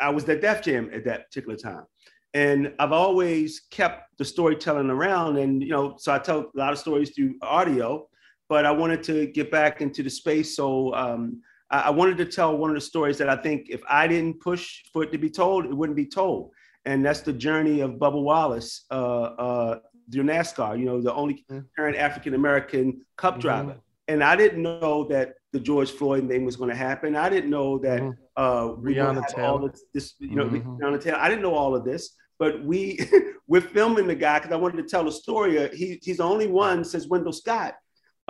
I 0.00 0.10
was 0.10 0.28
at 0.28 0.40
Def 0.40 0.62
Jam 0.62 0.90
at 0.94 1.04
that 1.04 1.26
particular 1.26 1.56
time, 1.56 1.84
and 2.32 2.72
I've 2.78 2.92
always 2.92 3.60
kept 3.70 4.16
the 4.18 4.24
storytelling 4.24 4.88
around, 4.88 5.36
and 5.36 5.62
you 5.62 5.70
know 5.70 5.96
so 5.98 6.12
I 6.12 6.18
tell 6.18 6.50
a 6.54 6.58
lot 6.58 6.72
of 6.72 6.78
stories 6.78 7.10
through 7.10 7.34
audio, 7.42 8.08
but 8.50 8.66
I 8.66 8.70
wanted 8.72 9.02
to 9.04 9.28
get 9.28 9.50
back 9.50 9.80
into 9.80 10.02
the 10.02 10.10
space, 10.10 10.56
so 10.56 10.92
um, 10.94 11.40
I, 11.70 11.82
I 11.82 11.90
wanted 11.90 12.18
to 12.18 12.26
tell 12.26 12.58
one 12.58 12.68
of 12.68 12.74
the 12.74 12.82
stories 12.82 13.16
that 13.18 13.30
I 13.30 13.36
think 13.36 13.70
if 13.70 13.80
I 13.88 14.06
didn't 14.06 14.40
push 14.40 14.82
for 14.92 15.04
it 15.04 15.12
to 15.12 15.18
be 15.18 15.30
told, 15.30 15.64
it 15.64 15.74
wouldn't 15.74 15.96
be 15.96 16.06
told, 16.06 16.50
and 16.84 17.02
that's 17.02 17.20
the 17.20 17.32
journey 17.32 17.80
of 17.80 17.92
Bubba 17.92 18.22
Wallace. 18.22 18.84
Uh, 18.90 19.22
uh, 19.46 19.78
through 20.12 20.24
NASCAR, 20.24 20.78
you 20.78 20.84
know, 20.84 21.00
the 21.00 21.14
only 21.14 21.44
current 21.76 21.96
African 21.96 22.34
American 22.34 23.00
Cup 23.16 23.34
mm-hmm. 23.34 23.40
driver. 23.40 23.76
And 24.08 24.24
I 24.24 24.34
didn't 24.34 24.62
know 24.62 25.04
that 25.04 25.34
the 25.52 25.60
George 25.60 25.90
Floyd 25.92 26.28
thing 26.28 26.44
was 26.44 26.56
going 26.56 26.70
to 26.70 26.76
happen. 26.76 27.14
I 27.14 27.28
didn't 27.28 27.50
know 27.50 27.78
that 27.78 28.00
mm-hmm. 28.00 28.12
uh, 28.36 28.74
we 28.74 28.96
have 28.96 29.22
all 29.38 29.68
this, 29.68 29.84
this, 29.94 30.14
you 30.18 30.34
know, 30.34 30.46
mm-hmm. 30.46 31.14
I 31.14 31.28
didn't 31.28 31.42
know 31.42 31.54
all 31.54 31.76
of 31.76 31.84
this, 31.84 32.16
but 32.40 32.64
we 32.64 32.98
we're 33.46 33.60
filming 33.60 34.06
the 34.06 34.14
guy 34.14 34.38
because 34.38 34.52
I 34.52 34.56
wanted 34.56 34.78
to 34.78 34.88
tell 34.88 35.06
a 35.06 35.12
story. 35.12 35.68
He, 35.76 36.00
he's 36.02 36.16
the 36.16 36.24
only 36.24 36.48
one 36.48 36.84
since 36.84 37.06
Wendell 37.06 37.32
Scott. 37.32 37.74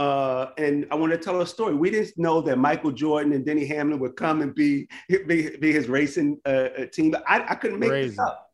Uh, 0.01 0.53
and 0.57 0.87
I 0.91 0.95
want 0.95 1.13
to 1.13 1.19
tell 1.19 1.43
a 1.43 1.47
story. 1.47 1.75
We 1.75 1.91
didn't 1.91 2.17
know 2.17 2.41
that 2.41 2.57
Michael 2.57 2.91
Jordan 2.91 3.35
and 3.35 3.45
Denny 3.45 3.67
Hamlin 3.67 3.99
would 3.99 4.17
come 4.17 4.41
and 4.41 4.55
be 4.55 4.89
be, 5.11 5.55
be 5.59 5.73
his 5.73 5.91
racing 5.91 6.41
uh, 6.47 6.69
uh 6.79 6.87
team. 6.87 7.15
I, 7.29 7.45
I 7.51 7.55
couldn't 7.55 7.79
make 7.79 7.91
Crazy. 7.91 8.15
it 8.15 8.19
up. 8.19 8.51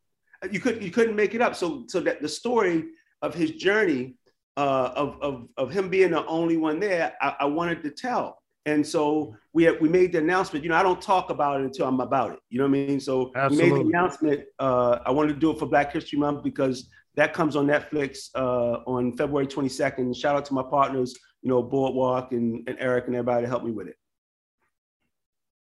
You 0.50 0.58
could 0.58 0.82
you 0.82 0.90
couldn't 0.90 1.14
make 1.14 1.36
it 1.36 1.40
up. 1.40 1.54
So 1.54 1.84
so 1.86 2.00
that 2.00 2.20
the 2.20 2.28
story 2.28 2.86
of 3.22 3.32
his 3.32 3.52
journey 3.52 4.16
uh, 4.56 4.90
of, 4.96 5.22
of 5.22 5.48
of 5.56 5.70
him 5.70 5.88
being 5.88 6.10
the 6.10 6.26
only 6.26 6.56
one 6.56 6.80
there, 6.80 7.14
I, 7.20 7.36
I 7.38 7.44
wanted 7.44 7.80
to 7.84 7.90
tell. 7.90 8.42
And 8.64 8.84
so 8.84 9.36
we 9.52 9.62
have, 9.62 9.80
we 9.80 9.88
made 9.88 10.10
the 10.10 10.18
announcement. 10.18 10.64
You 10.64 10.70
know, 10.70 10.76
I 10.76 10.82
don't 10.82 11.00
talk 11.00 11.30
about 11.30 11.60
it 11.60 11.64
until 11.64 11.86
I'm 11.86 12.00
about 12.00 12.32
it. 12.32 12.40
You 12.50 12.58
know 12.58 12.64
what 12.64 12.76
I 12.76 12.86
mean? 12.88 12.98
So 12.98 13.30
Absolutely. 13.36 13.70
we 13.70 13.78
made 13.78 13.84
the 13.84 13.88
announcement. 13.90 14.40
Uh, 14.58 14.98
I 15.06 15.12
wanted 15.12 15.34
to 15.34 15.38
do 15.38 15.52
it 15.52 15.60
for 15.60 15.66
Black 15.66 15.92
History 15.92 16.18
Month 16.18 16.42
because 16.42 16.88
that 17.16 17.32
comes 17.32 17.56
on 17.56 17.66
Netflix 17.66 18.28
uh, 18.34 18.82
on 18.86 19.16
February 19.16 19.46
22nd. 19.46 20.14
Shout 20.16 20.36
out 20.36 20.44
to 20.46 20.54
my 20.54 20.62
partners, 20.62 21.14
you 21.42 21.48
know, 21.48 21.62
Boardwalk 21.62 22.32
and, 22.32 22.62
and 22.68 22.76
Eric 22.78 23.06
and 23.06 23.16
everybody 23.16 23.44
to 23.44 23.48
help 23.48 23.64
me 23.64 23.72
with 23.72 23.88
it. 23.88 23.96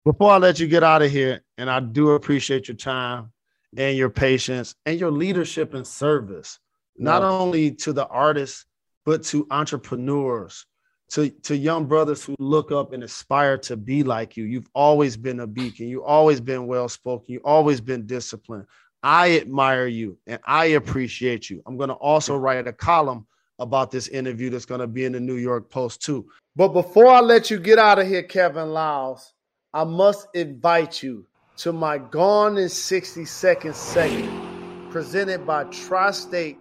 Before 0.05 0.31
I 0.31 0.39
let 0.39 0.59
you 0.59 0.67
get 0.67 0.83
out 0.83 1.03
of 1.03 1.11
here, 1.11 1.43
and 1.59 1.69
I 1.69 1.81
do 1.81 2.11
appreciate 2.11 2.69
your 2.69 2.77
time 2.77 3.33
and 3.77 3.97
your 3.97 4.11
patience 4.11 4.75
and 4.87 4.99
your 4.99 5.11
leadership 5.11 5.75
and 5.75 5.87
service, 5.87 6.59
not 6.97 7.23
only 7.23 7.73
to 7.73 7.93
the 7.93 8.07
artists, 8.07 8.65
but 9.05 9.25
to 9.25 9.47
entrepreneurs 9.51 10.67
to, 11.11 11.29
to 11.29 11.57
young 11.57 11.87
brothers 11.87 12.25
who 12.25 12.37
look 12.39 12.71
up 12.73 12.93
and 12.93 13.03
aspire 13.03 13.59
to 13.59 13.77
be 13.77 14.03
like 14.03 14.37
you. 14.37 14.45
You've 14.45 14.69
always 14.75 15.17
been 15.17 15.41
a 15.41 15.47
beacon. 15.47 15.89
You've 15.89 16.05
always 16.05 16.41
been 16.41 16.67
well 16.67 16.89
spoken. 16.89 17.27
You've 17.29 17.45
always 17.45 17.81
been 17.81 18.07
disciplined. 18.07 18.67
I 19.03 19.39
admire 19.39 19.87
you 19.87 20.19
and 20.27 20.41
I 20.45 20.67
appreciate 20.67 21.49
you. 21.49 21.63
I'm 21.67 21.77
going 21.77 21.89
to 21.89 21.95
also 21.95 22.37
write 22.37 22.67
a 22.67 22.73
column 22.73 23.27
about 23.59 23.91
this 23.91 24.09
interview 24.09 24.51
that's 24.51 24.65
going 24.65 24.81
to 24.81 24.87
be 24.87 25.05
in 25.05 25.13
the 25.13 25.21
New 25.21 25.37
York 25.37 25.71
Post 25.71 26.03
too. 26.03 26.27
But 26.57 26.69
before 26.69 27.07
I 27.07 27.21
let 27.21 27.51
you 27.51 27.59
get 27.59 27.79
out 27.79 27.99
of 27.99 28.07
here, 28.07 28.23
Kevin 28.23 28.71
Liles, 28.71 29.33
I 29.73 29.85
must 29.85 30.29
invite 30.35 31.03
you 31.03 31.27
to 31.59 31.73
my 31.73 31.99
Gone 31.99 32.59
in 32.59 32.69
60 32.69 33.25
Seconds 33.25 33.77
segment 33.77 34.91
presented 34.91 35.47
by 35.47 35.65
Tri 35.65 36.11
State 36.11 36.59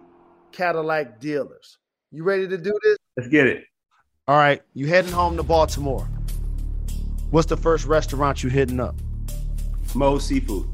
Cadillac 0.52 1.20
Dealers. 1.20 1.78
You 2.12 2.22
ready 2.24 2.46
to 2.48 2.58
do 2.58 2.72
this? 2.82 2.98
Let's 3.16 3.28
get 3.28 3.46
it. 3.46 3.64
All 4.28 4.36
right, 4.36 4.62
you 4.74 4.86
heading 4.86 5.12
home 5.12 5.36
to 5.36 5.42
Baltimore. 5.42 6.08
What's 7.30 7.48
the 7.48 7.56
first 7.56 7.86
restaurant 7.86 8.42
you 8.42 8.50
hitting 8.50 8.78
up? 8.78 8.94
Mo 9.94 10.18
Seafood. 10.18 10.68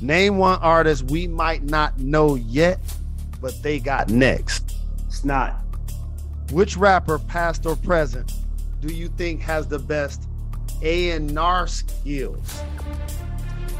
Name 0.00 0.38
one 0.38 0.58
artist 0.60 1.10
we 1.10 1.26
might 1.26 1.62
not 1.62 1.98
know 1.98 2.34
yet, 2.34 2.78
but 3.40 3.62
they 3.62 3.78
got 3.78 4.08
next. 4.08 4.76
Snot. 5.08 5.56
Which 6.52 6.76
rapper, 6.76 7.18
past 7.18 7.66
or 7.66 7.76
present, 7.76 8.32
do 8.80 8.92
you 8.92 9.08
think 9.08 9.40
has 9.42 9.68
the 9.68 9.78
best 9.78 10.26
A&R 10.82 11.66
skills? 11.66 12.62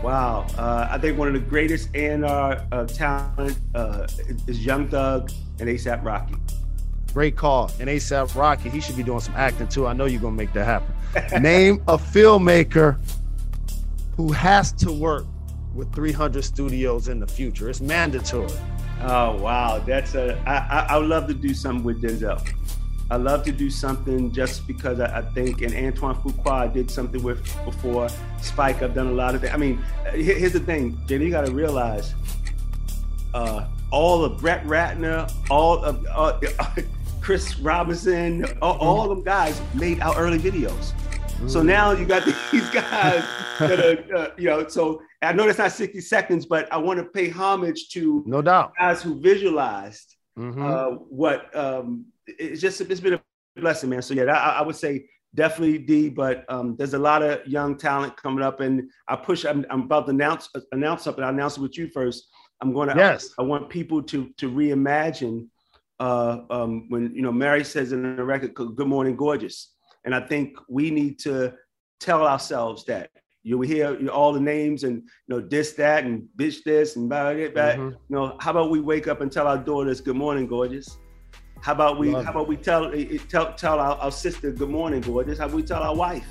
Wow, 0.03 0.47
uh, 0.57 0.89
I 0.91 0.99
think 0.99 1.19
one 1.19 1.29
of 1.29 1.35
the 1.35 1.41
greatest 1.41 1.89
A&R 1.95 2.67
uh, 2.71 2.85
talent 2.87 3.59
uh, 3.75 4.07
is 4.47 4.65
Young 4.65 4.89
Thug 4.89 5.31
and 5.59 5.69
ASAP 5.69 6.05
Rocky. 6.05 6.35
Great 7.13 7.37
call. 7.37 7.71
And 7.81 7.89
ASAP 7.89 8.35
Rocky, 8.37 8.69
he 8.69 8.81
should 8.81 8.97
be 8.97 9.03
doing 9.03 9.21
some 9.21 9.35
acting 9.35 9.69
too. 9.69 9.87
I 9.87 9.93
know 9.93 10.05
you're 10.05 10.21
gonna 10.21 10.37
make 10.37 10.53
that 10.53 10.65
happen. 10.65 11.43
Name 11.43 11.83
a 11.89 11.99
filmmaker 11.99 12.99
who 14.17 14.33
has 14.33 14.73
to 14.73 14.93
work 14.93 15.27
with 15.75 15.93
300 15.95 16.43
studios 16.43 17.09
in 17.09 17.21
the 17.21 17.27
future. 17.27 17.71
It's 17.71 17.81
mandatory. 17.81 18.53
Oh 19.03 19.37
wow, 19.41 19.79
that's 19.79 20.15
a. 20.15 20.39
I, 20.47 20.57
I, 20.57 20.87
I 20.91 20.99
would 20.99 21.09
love 21.09 21.27
to 21.29 21.35
do 21.35 21.55
something 21.55 21.85
with 21.85 22.03
Denzel. 22.03 22.47
I 23.11 23.17
love 23.17 23.45
to 23.45 23.53
do 23.53 23.71
something 23.71 24.31
just 24.31 24.69
because 24.69 25.01
I, 25.01 25.19
I, 25.19 25.23
think, 25.23 25.63
and 25.63 25.75
Antoine 25.75 26.15
Fuqua 26.15 26.53
I 26.53 26.67
did 26.69 26.91
something 26.91 27.21
with 27.23 27.43
before. 27.65 28.09
Spike, 28.41 28.83
I've 28.83 28.95
done 28.95 29.09
a 29.09 29.13
lot 29.13 29.35
of 29.35 29.41
things. 29.41 29.53
I 29.53 29.57
mean, 29.57 29.83
here's 30.13 30.53
the 30.53 30.61
thing, 30.61 30.97
Jenny, 31.07 31.25
you 31.25 31.31
got 31.33 31.45
to 31.45 31.53
realize 31.53 32.15
uh, 33.35 33.67
all 33.91 34.25
of 34.25 34.41
Brett 34.41 34.65
Ratner, 34.65 35.33
all 35.51 35.83
of 35.83 36.07
uh, 36.09 36.39
Chris 37.21 37.59
Robinson, 37.59 38.45
all, 38.63 38.79
all 38.79 39.03
of 39.03 39.09
them 39.09 39.25
guys 39.25 39.61
made 39.75 40.01
our 40.01 40.17
early 40.17 40.39
videos. 40.39 40.93
So 41.49 41.63
now 41.63 41.93
you 41.93 42.05
got 42.05 42.25
these 42.53 42.69
guys 42.71 43.25
that 43.59 43.81
are, 43.81 44.17
uh, 44.17 44.29
you 44.37 44.51
know, 44.51 44.69
so 44.69 45.03
I 45.23 45.33
know 45.33 45.47
that's 45.47 45.59
not 45.59 45.73
60 45.73 46.01
seconds, 46.01 46.47
but 46.47 46.73
I 46.73 46.79
want 46.79 46.99
to 46.99 47.05
pay 47.05 47.29
homage 47.29 47.89
to 47.91 48.23
no 48.27 48.41
doubt 48.41 48.73
guys 48.79 49.03
who 49.03 49.21
visualized 49.21 50.17
mm-hmm. 50.39 50.63
uh, 50.63 50.91
what 51.09 51.55
um, 51.57 52.07
it's 52.27 52.61
just, 52.61 52.81
it's 52.81 53.01
been 53.01 53.15
a 53.15 53.23
blessing, 53.57 53.91
man. 53.91 54.03
So 54.03 54.15
yeah, 54.15 54.25
I, 54.25 54.61
I 54.61 54.63
would 54.63 54.77
say 54.77 55.07
definitely 55.35 55.79
D, 55.79 56.09
but 56.09 56.45
um, 56.49 56.77
there's 56.77 56.95
a 56.95 56.99
lot 56.99 57.23
of 57.23 57.47
young 57.47 57.77
talent 57.77 58.17
coming 58.17 58.43
up 58.43 58.61
and 58.61 58.91
I 59.09 59.17
push, 59.17 59.45
I'm, 59.45 59.67
I'm 59.71 59.83
about 59.83 60.07
to 60.07 60.11
announce, 60.11 60.49
announce 60.73 61.03
something. 61.03 61.23
I'll 61.23 61.31
announce 61.31 61.57
it 61.57 61.61
with 61.61 61.77
you 61.77 61.89
first. 61.89 62.29
I'm 62.63 62.73
going 62.73 62.89
to, 62.89 62.95
yes. 62.97 63.31
I, 63.39 63.43
I 63.43 63.45
want 63.45 63.69
people 63.69 64.03
to, 64.05 64.31
to 64.39 64.51
reimagine 64.51 65.49
uh, 65.99 66.39
um, 66.49 66.89
when, 66.89 67.15
you 67.15 67.21
know, 67.21 67.33
Mary 67.33 67.65
says 67.65 67.93
in 67.93 68.17
the 68.17 68.25
record, 68.25 68.55
good 68.55 68.87
morning, 68.87 69.17
gorgeous 69.17 69.75
and 70.05 70.15
I 70.15 70.21
think 70.21 70.57
we 70.69 70.91
need 70.91 71.19
to 71.21 71.55
tell 71.99 72.27
ourselves 72.27 72.85
that. 72.87 73.11
You 73.43 73.61
hear 73.63 74.09
all 74.09 74.33
the 74.33 74.41
names 74.41 74.85
and 74.85 74.97
you 74.97 75.37
know 75.37 75.41
this, 75.41 75.73
that, 75.73 76.05
and 76.05 76.29
bitch 76.37 76.63
this 76.65 76.97
and 76.97 77.09
blah, 77.09 77.33
blah, 77.33 77.49
blah. 77.49 77.63
Mm-hmm. 77.63 77.89
You 77.89 77.97
know, 78.09 78.37
how 78.41 78.51
about 78.51 78.71
we 78.71 78.81
wake 78.81 79.09
up 79.09 79.21
and 79.21 79.33
tell 79.33 79.47
our 79.47 79.59
daughters 79.59 80.01
good 80.01 80.17
morning, 80.17 80.47
gorgeous? 80.47 80.99
How 81.61 81.73
about 81.73 81.99
we 81.99 82.11
Love 82.11 82.25
how 82.25 82.31
about 82.33 82.49
we 82.49 82.57
tell 82.57 82.87
eh, 82.95 83.07
eh, 83.11 83.19
tell 83.29 83.53
tell 83.55 83.79
our, 83.79 83.97
our 83.97 84.13
sister 84.13 84.51
good 84.51 84.71
morning, 84.71 85.01
gorgeous? 85.01 85.39
How 85.39 85.47
about 85.47 85.57
we 85.57 85.63
tell 85.63 85.83
our 85.83 85.95
wife 85.95 86.27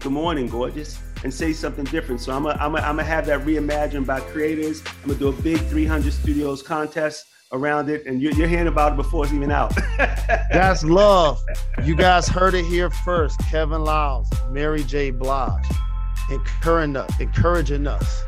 good 0.00 0.12
morning, 0.12 0.48
gorgeous? 0.48 1.00
And 1.22 1.32
say 1.32 1.52
something 1.52 1.84
different. 1.86 2.20
So 2.20 2.32
I'm 2.32 2.42
gonna 2.42 2.58
I'm 2.60 2.72
gonna, 2.72 2.86
I'm 2.86 2.96
gonna 2.96 3.04
have 3.04 3.26
that 3.26 3.40
reimagined 3.40 4.06
by 4.06 4.20
creators. 4.20 4.82
I'm 5.02 5.08
gonna 5.08 5.18
do 5.18 5.28
a 5.28 5.42
big 5.42 5.58
300 5.58 6.12
studios 6.12 6.62
contest 6.62 7.26
around 7.52 7.88
it, 7.88 8.04
and 8.06 8.20
you're, 8.20 8.32
you're 8.32 8.48
hearing 8.48 8.66
about 8.66 8.92
it 8.92 8.96
before 8.96 9.24
it's 9.24 9.32
even 9.32 9.50
out. 9.50 9.72
That's 9.96 10.84
love. 10.84 11.40
You 11.84 11.94
guys 11.94 12.28
heard 12.28 12.54
it 12.54 12.64
here 12.64 12.90
first. 12.90 13.38
Kevin 13.48 13.84
Liles, 13.84 14.28
Mary 14.50 14.82
J. 14.82 15.10
Blige, 15.10 15.64
encouraging 16.30 16.96
us, 16.96 17.20
encouraging 17.20 17.86
us 17.86 18.22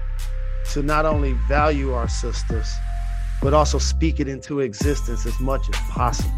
to 0.73 0.83
not 0.83 1.07
only 1.07 1.33
value 1.49 1.93
our 1.93 2.09
sisters, 2.09 2.73
but 3.43 3.55
also 3.55 3.79
speak 3.79 4.21
it 4.21 4.29
into 4.29 4.61
existence 4.61 5.27
as 5.27 5.39
much 5.41 5.69
as 5.69 5.77
possible. 5.91 6.33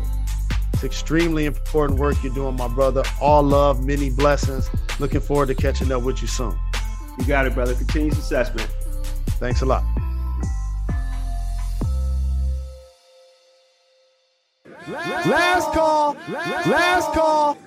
It's 0.73 0.85
extremely 0.85 1.47
important 1.47 1.99
work 1.99 2.17
you're 2.23 2.35
doing, 2.35 2.57
my 2.57 2.69
brother. 2.69 3.03
All 3.21 3.43
love, 3.43 3.85
many 3.85 4.11
blessings. 4.11 4.71
Looking 5.01 5.21
forward 5.21 5.49
to 5.49 5.55
catching 5.55 5.91
up 5.91 6.03
with 6.03 6.23
you 6.23 6.29
soon. 6.29 6.57
You 7.19 7.25
got 7.25 7.47
it, 7.47 7.55
brother. 7.55 7.75
Continued 7.75 8.15
success, 8.15 8.55
man. 8.55 8.69
Thanks 9.41 9.63
a 9.63 9.67
lot. 9.67 9.83
Last 14.89 15.73
call. 15.73 16.17
Last 16.29 17.13
call. 17.13 17.59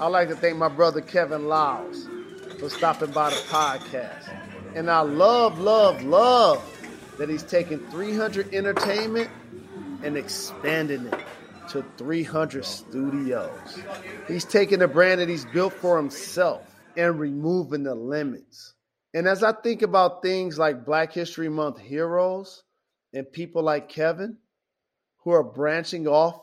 I'd 0.00 0.06
like 0.06 0.28
to 0.28 0.36
thank 0.36 0.56
my 0.56 0.68
brother 0.68 1.00
Kevin 1.00 1.48
Liles 1.48 2.08
for 2.60 2.68
stopping 2.68 3.10
by 3.10 3.30
the 3.30 3.36
podcast. 3.36 4.30
And 4.74 4.90
I 4.90 5.00
love, 5.00 5.58
love, 5.58 6.02
love 6.04 6.62
that 7.18 7.30
he's 7.30 7.42
taking 7.42 7.78
300 7.90 8.54
Entertainment 8.54 9.30
and 10.02 10.16
expanding 10.16 11.06
it 11.06 11.20
to 11.70 11.84
300 11.96 12.64
studios. 12.64 13.80
He's 14.28 14.44
taking 14.44 14.82
a 14.82 14.88
brand 14.88 15.20
that 15.20 15.28
he's 15.28 15.46
built 15.46 15.72
for 15.72 15.96
himself 15.96 16.62
and 16.96 17.18
removing 17.18 17.82
the 17.82 17.94
limits. 17.94 18.74
And 19.14 19.26
as 19.26 19.42
I 19.42 19.52
think 19.52 19.80
about 19.82 20.22
things 20.22 20.58
like 20.58 20.84
Black 20.84 21.12
History 21.12 21.48
Month 21.48 21.78
heroes 21.78 22.62
and 23.14 23.30
people 23.32 23.62
like 23.62 23.88
Kevin, 23.88 24.36
who 25.24 25.30
are 25.30 25.42
branching 25.42 26.06
off 26.06 26.40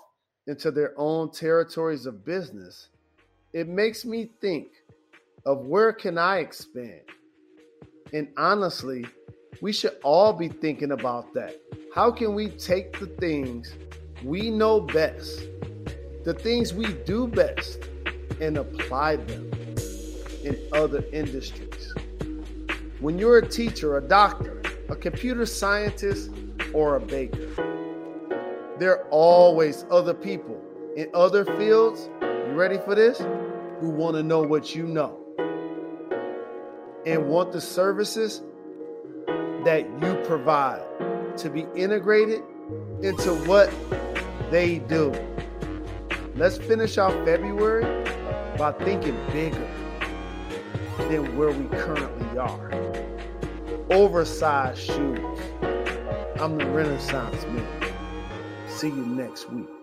into 0.47 0.71
their 0.71 0.93
own 0.97 1.32
territories 1.32 2.06
of 2.06 2.25
business, 2.25 2.88
it 3.53 3.67
makes 3.67 4.03
me 4.03 4.30
think 4.41 4.67
of 5.48 5.66
where 5.66 5.94
can 5.94 6.18
I 6.18 6.40
expand? 6.40 7.00
And 8.12 8.28
honestly, 8.36 9.06
we 9.62 9.72
should 9.72 9.96
all 10.04 10.34
be 10.34 10.50
thinking 10.50 10.92
about 10.92 11.34
that. 11.36 11.56
How 11.96 12.12
can 12.12 12.36
we 12.36 12.50
take 12.50 13.00
the 13.00 13.08
things 13.08 13.74
we 14.24 14.50
know 14.50 14.82
best, 14.82 15.40
the 16.26 16.34
things 16.34 16.74
we 16.74 16.92
do 17.06 17.28
best, 17.28 17.80
and 18.42 18.58
apply 18.58 19.16
them 19.16 19.50
in 20.44 20.60
other 20.74 21.06
industries? 21.14 21.94
When 23.00 23.18
you're 23.18 23.38
a 23.38 23.48
teacher, 23.48 23.98
a 23.98 24.02
doctor, 24.02 24.62
a 24.90 24.98
computer 24.98 25.46
scientist, 25.46 26.30
or 26.74 26.98
a 26.98 27.00
baker, 27.00 27.48
there 28.80 28.98
are 29.00 29.08
always 29.12 29.86
other 29.90 30.14
people 30.14 30.62
in 30.98 31.10
other 31.14 31.46
fields, 31.46 32.10
you 32.22 32.54
ready 32.54 32.80
for 32.80 32.96
this? 32.96 33.20
Who 33.80 33.90
want 33.90 34.18
to 34.18 34.24
know 34.24 34.42
what 34.42 34.76
you 34.76 34.88
know 34.88 35.27
and 37.08 37.30
want 37.30 37.54
the 37.54 37.62
services 37.62 38.41
that 39.63 39.88
you 40.02 40.13
provide 40.26 40.84
to 41.38 41.50
be 41.50 41.65
integrated 41.74 42.43
into 43.02 43.34
what 43.46 43.74
they 44.52 44.80
do. 44.80 45.13
Let's 46.36 46.58
finish 46.58 46.98
our 46.98 47.12
February 47.24 47.86
by 48.58 48.74
thinking 48.74 49.17
bigger 49.32 49.67
than 51.10 51.38
where 51.38 51.52
we 51.52 51.65
currently 51.78 52.38
are. 52.38 52.74
Oversized 53.89 54.80
shoes. 54.80 55.39
I'm 56.41 56.58
the 56.58 56.65
Renaissance 56.65 57.41
man. 57.43 57.93
See 58.67 58.89
you 58.89 59.06
next 59.06 59.50
week. 59.50 59.77